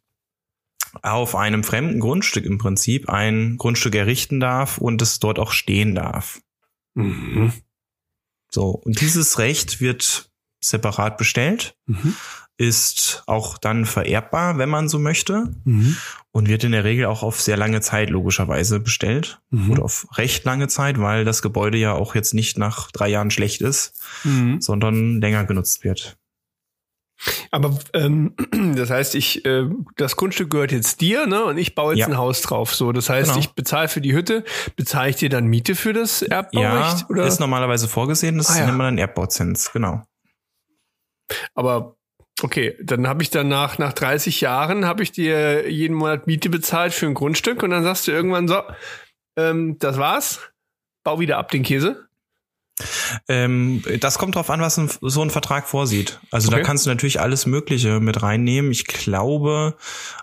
[1.03, 5.95] auf einem fremden Grundstück im Prinzip ein Grundstück errichten darf und es dort auch stehen
[5.95, 6.40] darf.
[6.97, 7.53] Mhm.
[8.51, 10.31] So, und dieses Recht wird
[10.61, 12.15] separat bestellt, mhm.
[12.57, 15.97] ist auch dann vererbbar, wenn man so möchte, mhm.
[16.33, 19.71] und wird in der Regel auch auf sehr lange Zeit logischerweise bestellt mhm.
[19.71, 23.31] oder auf recht lange Zeit, weil das Gebäude ja auch jetzt nicht nach drei Jahren
[23.31, 23.93] schlecht ist,
[24.25, 24.61] mhm.
[24.61, 26.17] sondern länger genutzt wird.
[27.50, 28.35] Aber ähm,
[28.76, 31.44] das heißt, ich äh, das Grundstück gehört jetzt dir, ne?
[31.44, 32.07] Und ich baue jetzt ja.
[32.09, 32.74] ein Haus drauf.
[32.74, 33.40] So, das heißt, genau.
[33.40, 34.44] ich bezahle für die Hütte.
[34.76, 37.00] Bezahle ich dir dann Miete für das Erbbaurecht?
[37.00, 37.26] Ja, oder?
[37.26, 38.38] ist normalerweise vorgesehen.
[38.38, 38.66] Das ah, ja.
[38.66, 40.02] nennt man dann Erbbauzins, genau.
[41.55, 41.96] Aber
[42.42, 46.92] okay, dann habe ich danach nach 30 Jahren habe ich dir jeden Monat Miete bezahlt
[46.92, 48.62] für ein Grundstück und dann sagst du irgendwann so,
[49.37, 50.40] ähm, das war's,
[51.05, 52.06] bau wieder ab den Käse.
[53.29, 56.21] Ähm, das kommt drauf an, was ein, so ein Vertrag vorsieht.
[56.31, 56.59] Also okay.
[56.59, 58.71] da kannst du natürlich alles Mögliche mit reinnehmen.
[58.71, 59.77] Ich glaube,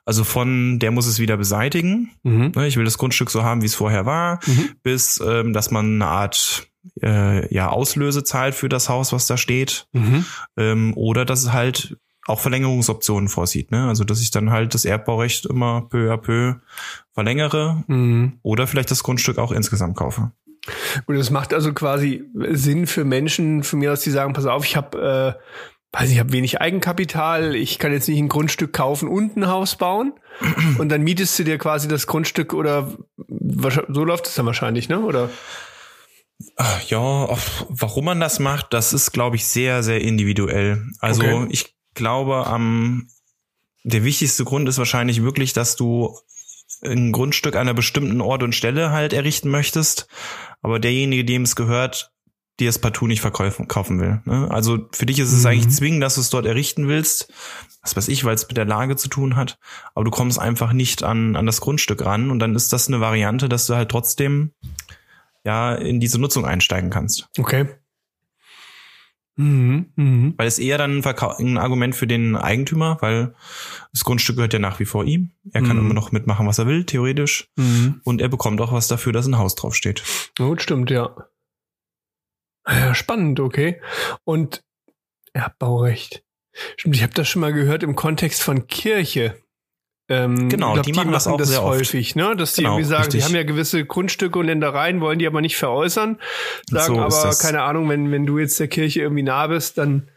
[0.05, 2.11] also von der muss es wieder beseitigen.
[2.23, 2.51] Mhm.
[2.55, 4.69] Ne, ich will das Grundstück so haben, wie es vorher war, mhm.
[4.83, 6.67] bis ähm, dass man eine Art
[7.01, 9.87] äh, ja Auslöse zahlt für das Haus, was da steht.
[9.93, 10.25] Mhm.
[10.57, 13.71] Ähm, oder dass es halt auch Verlängerungsoptionen vorsieht.
[13.71, 13.87] Ne?
[13.87, 16.55] Also dass ich dann halt das Erbbaurecht immer peu à peu
[17.11, 18.39] verlängere mhm.
[18.43, 20.31] oder vielleicht das Grundstück auch insgesamt kaufe.
[21.05, 24.65] Und das macht also quasi Sinn für Menschen, von mir aus, die sagen, pass auf,
[24.65, 28.73] ich habe, äh, weiß ich, ich habe wenig Eigenkapital, ich kann jetzt nicht ein Grundstück
[28.73, 30.13] kaufen und ein Haus bauen.
[30.79, 32.91] Und dann mietest du dir quasi das Grundstück oder
[33.87, 34.99] so läuft es dann wahrscheinlich, ne?
[35.01, 35.29] Oder?
[36.87, 37.37] Ja,
[37.69, 40.87] warum man das macht, das ist, glaube ich, sehr, sehr individuell.
[40.99, 41.47] Also okay.
[41.51, 43.07] ich glaube, am
[43.83, 46.17] der wichtigste Grund ist wahrscheinlich wirklich, dass du
[46.85, 50.07] ein Grundstück an einer bestimmten Ort und Stelle halt errichten möchtest,
[50.61, 52.11] aber derjenige, dem es gehört,
[52.59, 54.21] dir es partout nicht verkaufen kaufen will.
[54.25, 54.49] Ne?
[54.51, 55.47] Also für dich ist es mhm.
[55.47, 57.31] eigentlich zwingend, dass du es dort errichten willst.
[57.81, 59.57] Was weiß ich, weil es mit der Lage zu tun hat.
[59.95, 63.01] Aber du kommst einfach nicht an, an das Grundstück ran und dann ist das eine
[63.01, 64.51] Variante, dass du halt trotzdem
[65.43, 67.27] ja in diese Nutzung einsteigen kannst.
[67.37, 67.67] Okay.
[69.35, 70.33] Mhm, mh.
[70.37, 73.33] Weil es eher dann ein, ein, Argument für den Eigentümer, weil
[73.91, 75.31] das Grundstück gehört ja nach wie vor ihm.
[75.51, 75.85] Er kann mhm.
[75.85, 77.49] immer noch mitmachen, was er will, theoretisch.
[77.55, 78.01] Mhm.
[78.03, 80.03] Und er bekommt auch was dafür, dass ein Haus draufsteht.
[80.39, 81.15] Oh, stimmt, ja.
[82.67, 83.81] Ja, spannend, okay.
[84.23, 84.63] Und
[85.33, 86.23] Erbbaurecht.
[86.77, 89.42] Stimmt, ich habe das schon mal gehört im Kontext von Kirche.
[90.09, 92.15] Ähm, genau, glaub, die, machen das auch das sehr häufig, oft.
[92.17, 92.35] ne?
[92.35, 93.21] Dass die genau, irgendwie sagen, richtig.
[93.21, 96.19] die haben ja gewisse Grundstücke und Ländereien, wollen die aber nicht veräußern.
[96.69, 100.09] Sagen so aber, keine Ahnung, wenn, wenn du jetzt der Kirche irgendwie nah bist, dann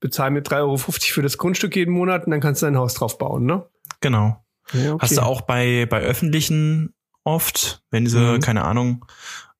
[0.00, 2.94] bezahl mir 3,50 Euro für das Grundstück jeden Monat und dann kannst du dein Haus
[2.94, 3.66] drauf bauen, ne?
[4.00, 4.44] Genau.
[4.72, 4.98] Ja, okay.
[5.02, 6.94] Hast du auch bei, bei öffentlichen
[7.24, 8.40] oft, wenn diese, mhm.
[8.40, 9.06] keine Ahnung,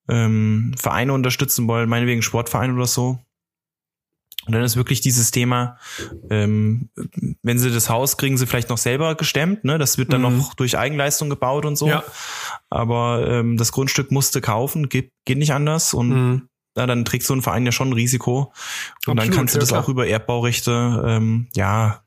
[0.08, 3.18] ähm, Vereine unterstützen wollen, meinetwegen Sportvereine oder so,
[4.48, 5.76] und dann ist wirklich dieses Thema,
[6.30, 6.88] ähm,
[7.42, 9.76] wenn sie das Haus kriegen, sie vielleicht noch selber gestemmt, ne?
[9.76, 10.38] Das wird dann mhm.
[10.38, 11.86] noch durch Eigenleistung gebaut und so.
[11.86, 12.02] Ja.
[12.70, 15.92] Aber ähm, das Grundstück musste kaufen, geht, geht nicht anders.
[15.92, 16.48] Und mhm.
[16.78, 18.38] ja, dann trägt so ein Verein ja schon ein Risiko.
[18.40, 19.84] Und Absolut, dann kannst du das klar.
[19.84, 22.02] auch über Erbbaurechte, ähm, ja,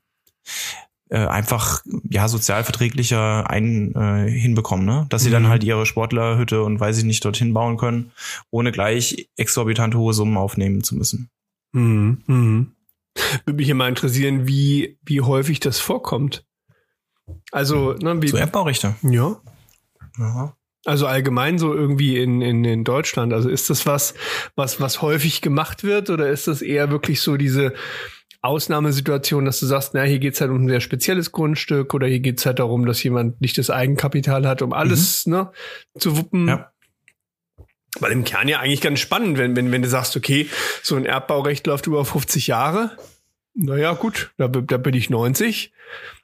[1.08, 5.06] äh, einfach ja sozialverträglicher ein äh, hinbekommen, ne?
[5.10, 5.34] Dass sie mhm.
[5.34, 8.10] dann halt ihre Sportlerhütte und weiß ich nicht dorthin bauen können,
[8.50, 11.30] ohne gleich exorbitant hohe Summen aufnehmen zu müssen.
[11.72, 12.22] Mhm.
[12.26, 12.72] Mhm.
[13.44, 16.44] Würde mich immer interessieren, wie, wie häufig das vorkommt.
[17.50, 18.28] Also, ne, wie.
[18.28, 18.96] So Erbbaurechte.
[19.02, 19.40] Ja.
[20.18, 20.56] Aha.
[20.84, 23.32] Also allgemein so irgendwie in, in, in Deutschland.
[23.32, 24.14] Also ist das was,
[24.56, 27.72] was, was häufig gemacht wird oder ist das eher wirklich so diese
[28.40, 32.18] Ausnahmesituation, dass du sagst, na, hier geht's halt um ein sehr spezielles Grundstück oder hier
[32.18, 35.32] geht's halt darum, dass jemand nicht das Eigenkapital hat, um alles mhm.
[35.32, 35.52] ne,
[35.96, 36.48] zu wuppen.
[36.48, 36.71] Ja.
[38.00, 40.48] Weil im Kern ja eigentlich ganz spannend, wenn, wenn, wenn du sagst, okay,
[40.82, 42.96] so ein Erbbaurecht läuft über 50 Jahre.
[43.54, 45.72] Naja, gut, da, da bin ich 90.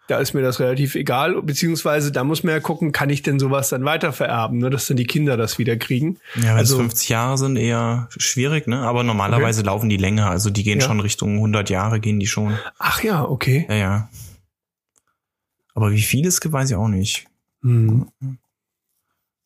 [0.07, 3.39] Da ist mir das relativ egal, beziehungsweise da muss man ja gucken, kann ich denn
[3.39, 6.17] sowas dann weitervererben, ne, dass dann die Kinder das wieder kriegen.
[6.37, 8.79] Ja, wenn also, 50 Jahre sind, eher schwierig, ne?
[8.79, 9.67] Aber normalerweise okay.
[9.67, 10.87] laufen die länger, also die gehen ja.
[10.87, 12.57] schon Richtung 100 Jahre, gehen die schon.
[12.79, 13.67] Ach ja, okay.
[13.69, 14.09] Ja, ja.
[15.75, 17.27] Aber wie viel es gibt, weiß ich auch nicht.
[17.61, 18.11] Hm.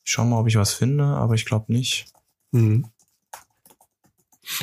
[0.04, 2.06] Ich schau mal, ob ich was finde, aber ich glaube nicht.
[2.50, 2.86] Mhm.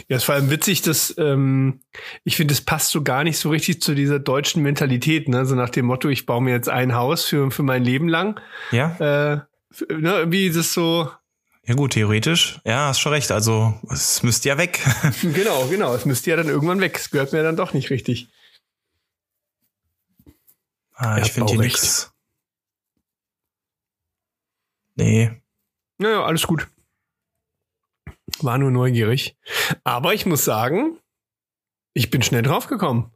[0.08, 1.80] Ja, ist vor allem witzig, dass ähm,
[2.24, 5.46] ich finde, es passt so gar nicht so richtig zu dieser deutschen Mentalität, ne?
[5.46, 8.40] So nach dem Motto, ich baue mir jetzt ein Haus für, für mein Leben lang.
[8.72, 8.96] Ja.
[9.00, 9.36] Äh,
[9.90, 11.10] ne, irgendwie ist es so.
[11.66, 12.60] Ja gut, theoretisch.
[12.66, 13.32] Ja, hast schon recht.
[13.32, 14.80] Also es müsste ja weg.
[15.22, 15.96] genau, genau.
[15.96, 16.98] Es müsste ja dann irgendwann weg.
[16.98, 18.28] Es gehört mir dann doch nicht richtig.
[20.94, 22.12] Ah, ich finde hier nichts.
[25.00, 25.32] Nee.
[25.98, 26.68] Naja, alles gut.
[28.42, 29.36] War nur neugierig.
[29.84, 30.98] Aber ich muss sagen,
[31.94, 33.12] ich bin schnell draufgekommen.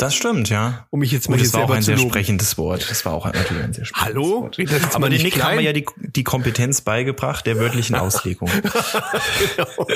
[0.00, 0.86] Das stimmt, ja.
[0.90, 2.10] Um mich jetzt mal Und das war auch ein sehr loben.
[2.10, 2.88] sprechendes Wort.
[2.88, 4.42] Das war auch natürlich ein sehr sprechendes Hallo?
[4.42, 4.94] Wort.
[4.94, 5.46] Aber den Nick klein?
[5.48, 8.48] haben wir ja die, die Kompetenz beigebracht der wörtlichen Auslegung.
[8.48, 9.86] genau.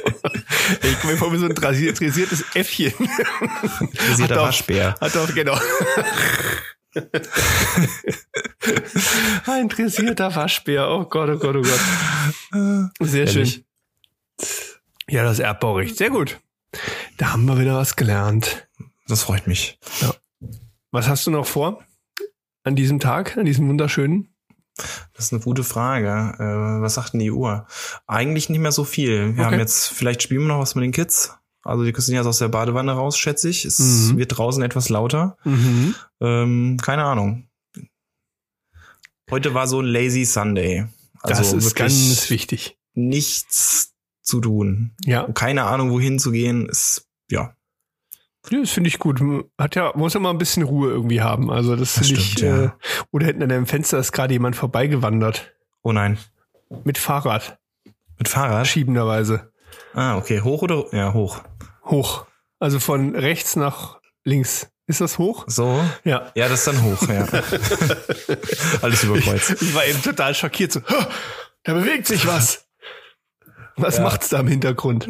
[0.83, 2.93] Ich komme mir vor wie so ein dressiertes Äffchen.
[3.95, 4.97] Dressierter Waschbär.
[5.01, 5.57] Hat doch, genau.
[9.47, 10.89] Ein dressierter Waschbär.
[10.91, 11.81] Oh Gott, oh Gott, oh Gott.
[13.01, 13.53] Sehr Ehrlich?
[13.55, 13.65] schön.
[15.09, 15.97] Ja, das Erbbaurecht.
[15.97, 16.41] Sehr gut.
[17.19, 18.69] Da haben wir wieder was gelernt.
[19.07, 19.79] Das freut mich.
[20.01, 20.15] Ja.
[20.91, 21.85] Was hast du noch vor
[22.65, 24.29] an diesem Tag, an diesem wunderschönen?
[24.77, 26.35] Das ist eine gute Frage.
[26.39, 27.67] Äh, was sagt denn die Uhr?
[28.07, 29.37] Eigentlich nicht mehr so viel.
[29.37, 29.53] Wir okay.
[29.53, 31.35] haben jetzt, vielleicht spielen wir noch was mit den Kids.
[31.65, 33.65] Also die sind jetzt aus der Badewanne raus, schätze ich.
[33.65, 34.19] Es mhm.
[34.19, 35.37] wird draußen etwas lauter.
[35.45, 35.95] Mhm.
[36.21, 37.49] Ähm, keine Ahnung.
[39.31, 40.87] Heute war so ein Lazy Sunday.
[41.23, 42.77] Also das ist ganz wichtig.
[42.95, 44.93] Nichts zu tun.
[45.05, 45.27] Ja.
[45.33, 47.57] Keine Ahnung, wohin zu gehen, ist, ja.
[48.51, 49.23] Ja, das finde ich gut.
[49.57, 51.51] Hat ja, muss ja mal ein bisschen Ruhe irgendwie haben.
[51.51, 52.39] Also das, das finde ich.
[52.41, 52.65] Ja.
[52.65, 52.71] Äh,
[53.13, 55.55] oder hinten an deinem Fenster ist gerade jemand vorbeigewandert.
[55.83, 56.19] Oh nein.
[56.85, 57.59] Mit Fahrrad.
[58.19, 58.67] Mit Fahrrad?
[58.67, 59.53] Schiebenderweise.
[59.95, 60.41] Ah, okay.
[60.41, 60.85] Hoch oder?
[60.93, 61.43] Ja, hoch.
[61.85, 62.27] Hoch.
[62.59, 64.69] Also von rechts nach links.
[64.87, 65.45] Ist das hoch?
[65.47, 65.83] So?
[66.05, 66.33] Ja.
[66.35, 67.27] Ja, das ist dann hoch, ja.
[68.83, 69.63] Alles überkreuzt.
[69.63, 70.73] Ich war eben total schockiert.
[70.73, 70.81] So,
[71.63, 72.67] da bewegt sich was.
[73.77, 74.03] Was ja.
[74.03, 75.09] macht's da im Hintergrund?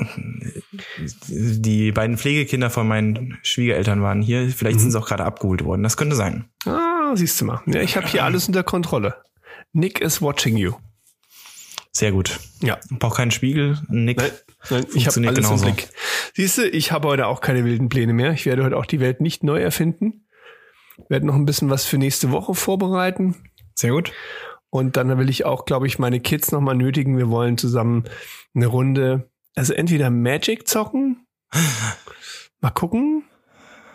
[0.99, 4.49] Die beiden Pflegekinder von meinen Schwiegereltern waren hier.
[4.51, 4.81] Vielleicht mhm.
[4.83, 5.83] sind sie auch gerade abgeholt worden.
[5.83, 6.49] Das könnte sein.
[6.65, 7.63] Ah, siehst du mal.
[7.67, 9.17] Ja, ich habe hier alles unter Kontrolle.
[9.73, 10.75] Nick is watching you.
[11.93, 12.39] Sehr gut.
[12.61, 12.79] Ja.
[12.91, 13.81] Braucht keinen Spiegel.
[13.89, 14.19] Nick.
[14.19, 14.31] Nein,
[14.71, 15.67] nein ich habe alles genauso.
[15.67, 15.89] im Blick.
[16.35, 18.33] Siehst du, ich habe heute auch keine wilden Pläne mehr.
[18.33, 20.27] Ich werde heute auch die Welt nicht neu erfinden.
[21.09, 23.37] Werde noch ein bisschen was für nächste Woche vorbereiten.
[23.75, 24.13] Sehr gut.
[24.71, 27.19] Und dann will ich auch, glaube ich, meine Kids nochmal nötigen.
[27.19, 28.05] Wir wollen zusammen
[28.55, 31.27] eine Runde, also entweder Magic zocken,
[32.61, 33.25] mal gucken,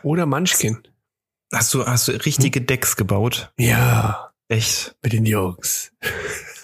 [0.03, 0.84] oder Munchkin.
[1.51, 3.51] Hast du, hast du richtige Decks gebaut?
[3.57, 4.32] Ja.
[4.49, 4.95] Echt?
[5.01, 5.91] Mit den Jungs.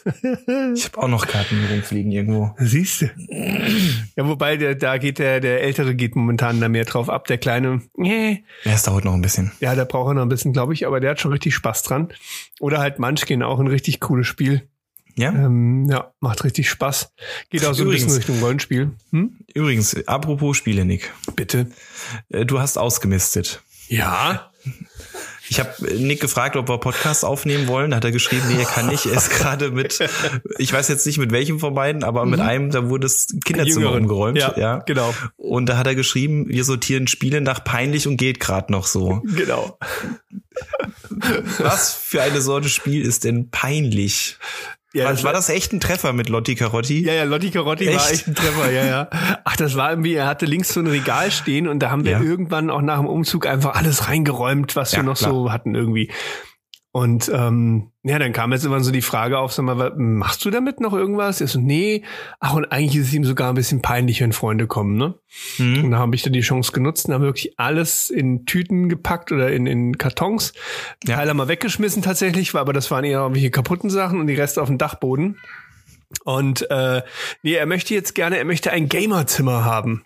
[0.75, 2.55] ich habe auch noch Karten rumfliegen irgendwo.
[2.57, 3.09] Siehst du.
[4.15, 7.25] Ja, wobei der, da geht der, der Ältere geht momentan da mehr drauf ab.
[7.27, 8.43] Der Kleine, nee.
[8.63, 9.51] Ja, es dauert noch ein bisschen.
[9.59, 11.81] Ja, da braucht er noch ein bisschen, glaube ich, aber der hat schon richtig Spaß
[11.83, 12.09] dran.
[12.59, 14.67] Oder halt Munchkin, auch ein richtig cooles Spiel.
[15.15, 15.29] Ja?
[15.29, 17.13] Ähm, ja, macht richtig Spaß.
[17.49, 18.91] Geht auch so Übrigens, ein bisschen Richtung Rollenspiel.
[19.11, 19.39] Hm?
[19.53, 21.11] Übrigens, apropos Spiele, Nick.
[21.35, 21.71] Bitte.
[22.29, 23.61] Äh, du hast ausgemistet.
[23.87, 24.51] Ja.
[25.49, 27.91] Ich habe Nick gefragt, ob wir Podcast aufnehmen wollen.
[27.91, 29.05] Da hat er geschrieben, nee, er kann nicht.
[29.05, 29.99] Er ist gerade mit,
[30.57, 32.31] ich weiß jetzt nicht mit welchem von beiden, aber mhm.
[32.31, 34.03] mit einem, da wurde das Kinderzimmer Jüngeren.
[34.03, 34.37] umgeräumt.
[34.37, 35.13] Ja, ja, genau.
[35.35, 39.21] Und da hat er geschrieben, wir sortieren Spiele nach peinlich und geht gerade noch so.
[39.35, 39.77] Genau.
[41.59, 44.37] Was für eine Sorte Spiel ist denn peinlich?
[44.93, 47.03] Ja, war, das war das echt ein Treffer mit Lotti Carotti?
[47.03, 47.99] Ja, ja, Lotti Carotti echt?
[47.99, 49.09] war echt ein Treffer, ja, ja.
[49.43, 52.11] Ach, das war irgendwie, er hatte links so ein Regal stehen und da haben wir
[52.11, 52.21] ja.
[52.21, 55.31] irgendwann auch nach dem Umzug einfach alles reingeräumt, was ja, wir noch klar.
[55.31, 56.11] so hatten irgendwie.
[56.95, 60.51] Und ähm, ja, dann kam jetzt immer so die Frage auf, sag mal, machst du
[60.51, 61.41] damit noch irgendwas?
[61.41, 62.03] Er so, nee.
[62.39, 65.15] Ach, und eigentlich ist es ihm sogar ein bisschen peinlich, wenn Freunde kommen, ne?
[65.57, 65.85] Mhm.
[65.85, 69.31] Und da habe ich dann die Chance genutzt und habe wirklich alles in Tüten gepackt
[69.31, 70.53] oder in, in Kartons.
[71.03, 71.15] Ja.
[71.15, 74.67] Teile mal weggeschmissen tatsächlich, aber das waren eher irgendwelche kaputten Sachen und die Reste auf
[74.67, 75.39] dem Dachboden.
[76.25, 77.01] Und äh,
[77.41, 80.03] nee, er möchte jetzt gerne, er möchte ein Gamerzimmer haben.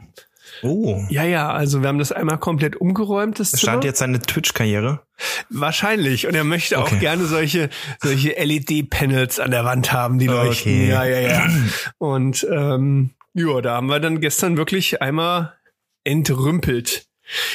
[0.64, 1.04] Oh.
[1.10, 3.40] Ja, ja, also wir haben das einmal komplett umgeräumt.
[3.40, 5.02] Das Stand jetzt seine Twitch-Karriere?
[5.50, 6.28] Wahrscheinlich.
[6.28, 6.96] Und er möchte okay.
[6.96, 7.70] auch gerne solche,
[8.02, 10.74] solche LED-Panels an der Wand haben, die leuchten.
[10.74, 10.90] Okay.
[10.90, 11.48] Ja, ja, ja.
[11.98, 15.54] Und ähm, ja, da haben wir dann gestern wirklich einmal
[16.04, 17.06] entrümpelt.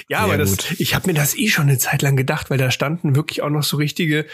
[0.09, 0.81] Ja, Sehr aber das, gut.
[0.81, 3.51] ich habe mir das eh schon eine Zeit lang gedacht, weil da standen wirklich auch
[3.51, 4.27] noch so richtige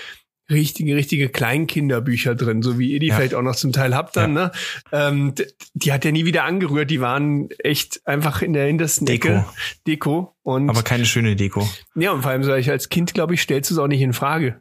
[0.51, 3.17] richtige, richtige Kleinkinderbücher drin, so wie ihr die ja.
[3.17, 4.45] vielleicht auch noch zum Teil habt dann, ja.
[4.47, 4.53] ne?
[4.93, 5.35] Ähm,
[5.75, 9.29] die hat er nie wieder angerührt, die waren echt einfach in der hintersten Deko.
[9.29, 9.45] Ecke.
[9.87, 10.37] Deko.
[10.43, 11.69] Und Aber keine schöne Deko.
[11.95, 14.01] Ja, und vor allem sage ich, als Kind, glaube ich, stellst du es auch nicht
[14.01, 14.61] in Frage.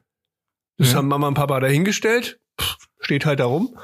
[0.77, 0.97] Das ja.
[0.97, 2.39] haben Mama und Papa dahingestellt,
[2.99, 3.77] steht halt da rum.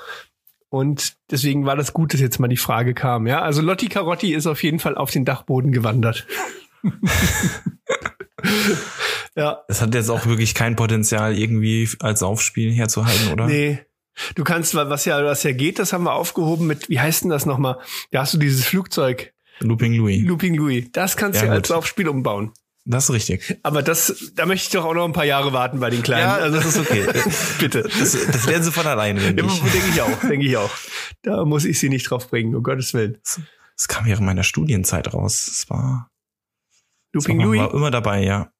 [0.70, 3.28] Und deswegen war das gut, dass jetzt mal die Frage kam.
[3.28, 6.26] Ja, also Lotti Carotti ist auf jeden Fall auf den Dachboden gewandert.
[9.36, 9.64] ja.
[9.68, 13.48] Das hat jetzt auch wirklich kein Potenzial, irgendwie als Aufspiel herzuhalten, oder?
[13.48, 13.80] Nee.
[14.36, 17.32] Du kannst, was ja, was ja geht, das haben wir aufgehoben mit, wie heißt denn
[17.32, 17.80] das nochmal?
[18.12, 19.34] Da hast du dieses Flugzeug.
[19.60, 20.24] Looping Louis.
[20.24, 20.86] Looping Louis.
[20.92, 22.52] Das kannst ja, du als Aufspiel umbauen.
[22.86, 23.60] Das ist richtig.
[23.64, 26.28] Aber das, da möchte ich doch auch noch ein paar Jahre warten bei den Kleinen.
[26.28, 27.08] Ja, also das ist okay.
[27.60, 27.84] Bitte.
[27.84, 29.72] Das, das lernen sie von alleine, denke ich.
[29.72, 30.72] denke ich auch, denke ich auch.
[31.22, 33.18] Da muss ich sie nicht drauf bringen, um Gottes Willen.
[33.78, 35.46] Das kam ja in meiner Studienzeit raus.
[35.48, 36.10] Das war
[37.14, 37.62] Looping Louis?
[37.62, 38.52] War immer dabei, ja.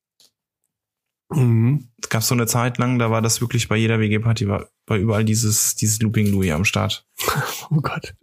[1.36, 1.90] Mhm.
[2.02, 4.98] Es gab so eine Zeit lang, da war das wirklich bei jeder WG-Party, war, war
[4.98, 7.06] überall dieses, dieses Looping Louis am Start.
[7.72, 8.14] oh Gott.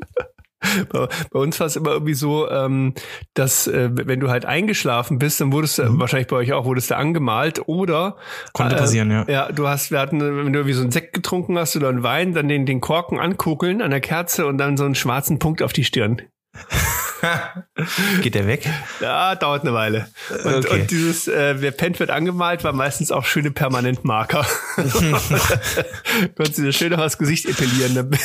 [0.93, 2.95] Bei, bei uns war es immer irgendwie so, ähm,
[3.33, 6.01] dass äh, wenn du halt eingeschlafen bist, dann wurdest du, mhm.
[6.01, 8.17] wahrscheinlich bei euch auch, wurdest du angemalt oder
[8.53, 9.25] Konnte äh, passieren, ja.
[9.27, 12.03] Ja, du hast, wir hatten, wenn du irgendwie so einen Sekt getrunken hast oder einen
[12.03, 15.63] Wein, dann den, den Korken ankugeln an der Kerze und dann so einen schwarzen Punkt
[15.63, 16.23] auf die Stirn.
[18.23, 18.69] Geht der weg?
[19.01, 20.09] Ja, dauert eine Weile.
[20.45, 20.81] Und, okay.
[20.81, 24.47] und dieses, äh, wer pennt, wird angemalt, war meistens auch schöne Permanentmarker.
[24.77, 28.17] Konntest du dir schön aufs Gesicht epilieren,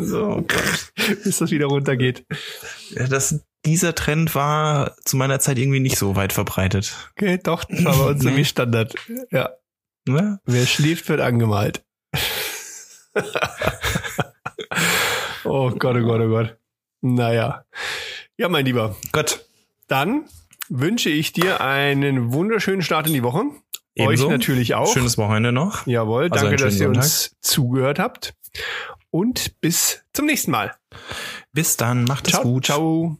[0.00, 0.46] so, oh
[1.24, 2.24] bis das wieder runtergeht.
[2.90, 6.94] Ja, das, dieser Trend war zu meiner Zeit irgendwie nicht so weit verbreitet.
[7.12, 8.94] Okay, doch, das war bei uns irgendwie Standard.
[9.30, 9.50] Ja.
[10.06, 10.38] ja.
[10.44, 11.84] Wer schläft, wird angemalt.
[15.44, 16.56] oh Gott, oh Gott, oh Gott.
[17.02, 17.64] Naja.
[18.42, 18.96] Ja, mein Lieber.
[19.12, 19.46] Gott.
[19.86, 20.24] Dann
[20.68, 23.44] wünsche ich dir einen wunderschönen Start in die Woche.
[23.94, 24.26] Ebenso.
[24.26, 24.92] Euch natürlich auch.
[24.92, 25.86] Schönes Wochenende noch.
[25.86, 28.34] Jawohl, also danke, dass ihr uns zugehört habt.
[29.12, 30.74] Und bis zum nächsten Mal.
[31.52, 32.64] Bis dann, macht ciao, es gut.
[32.64, 33.16] Ciao.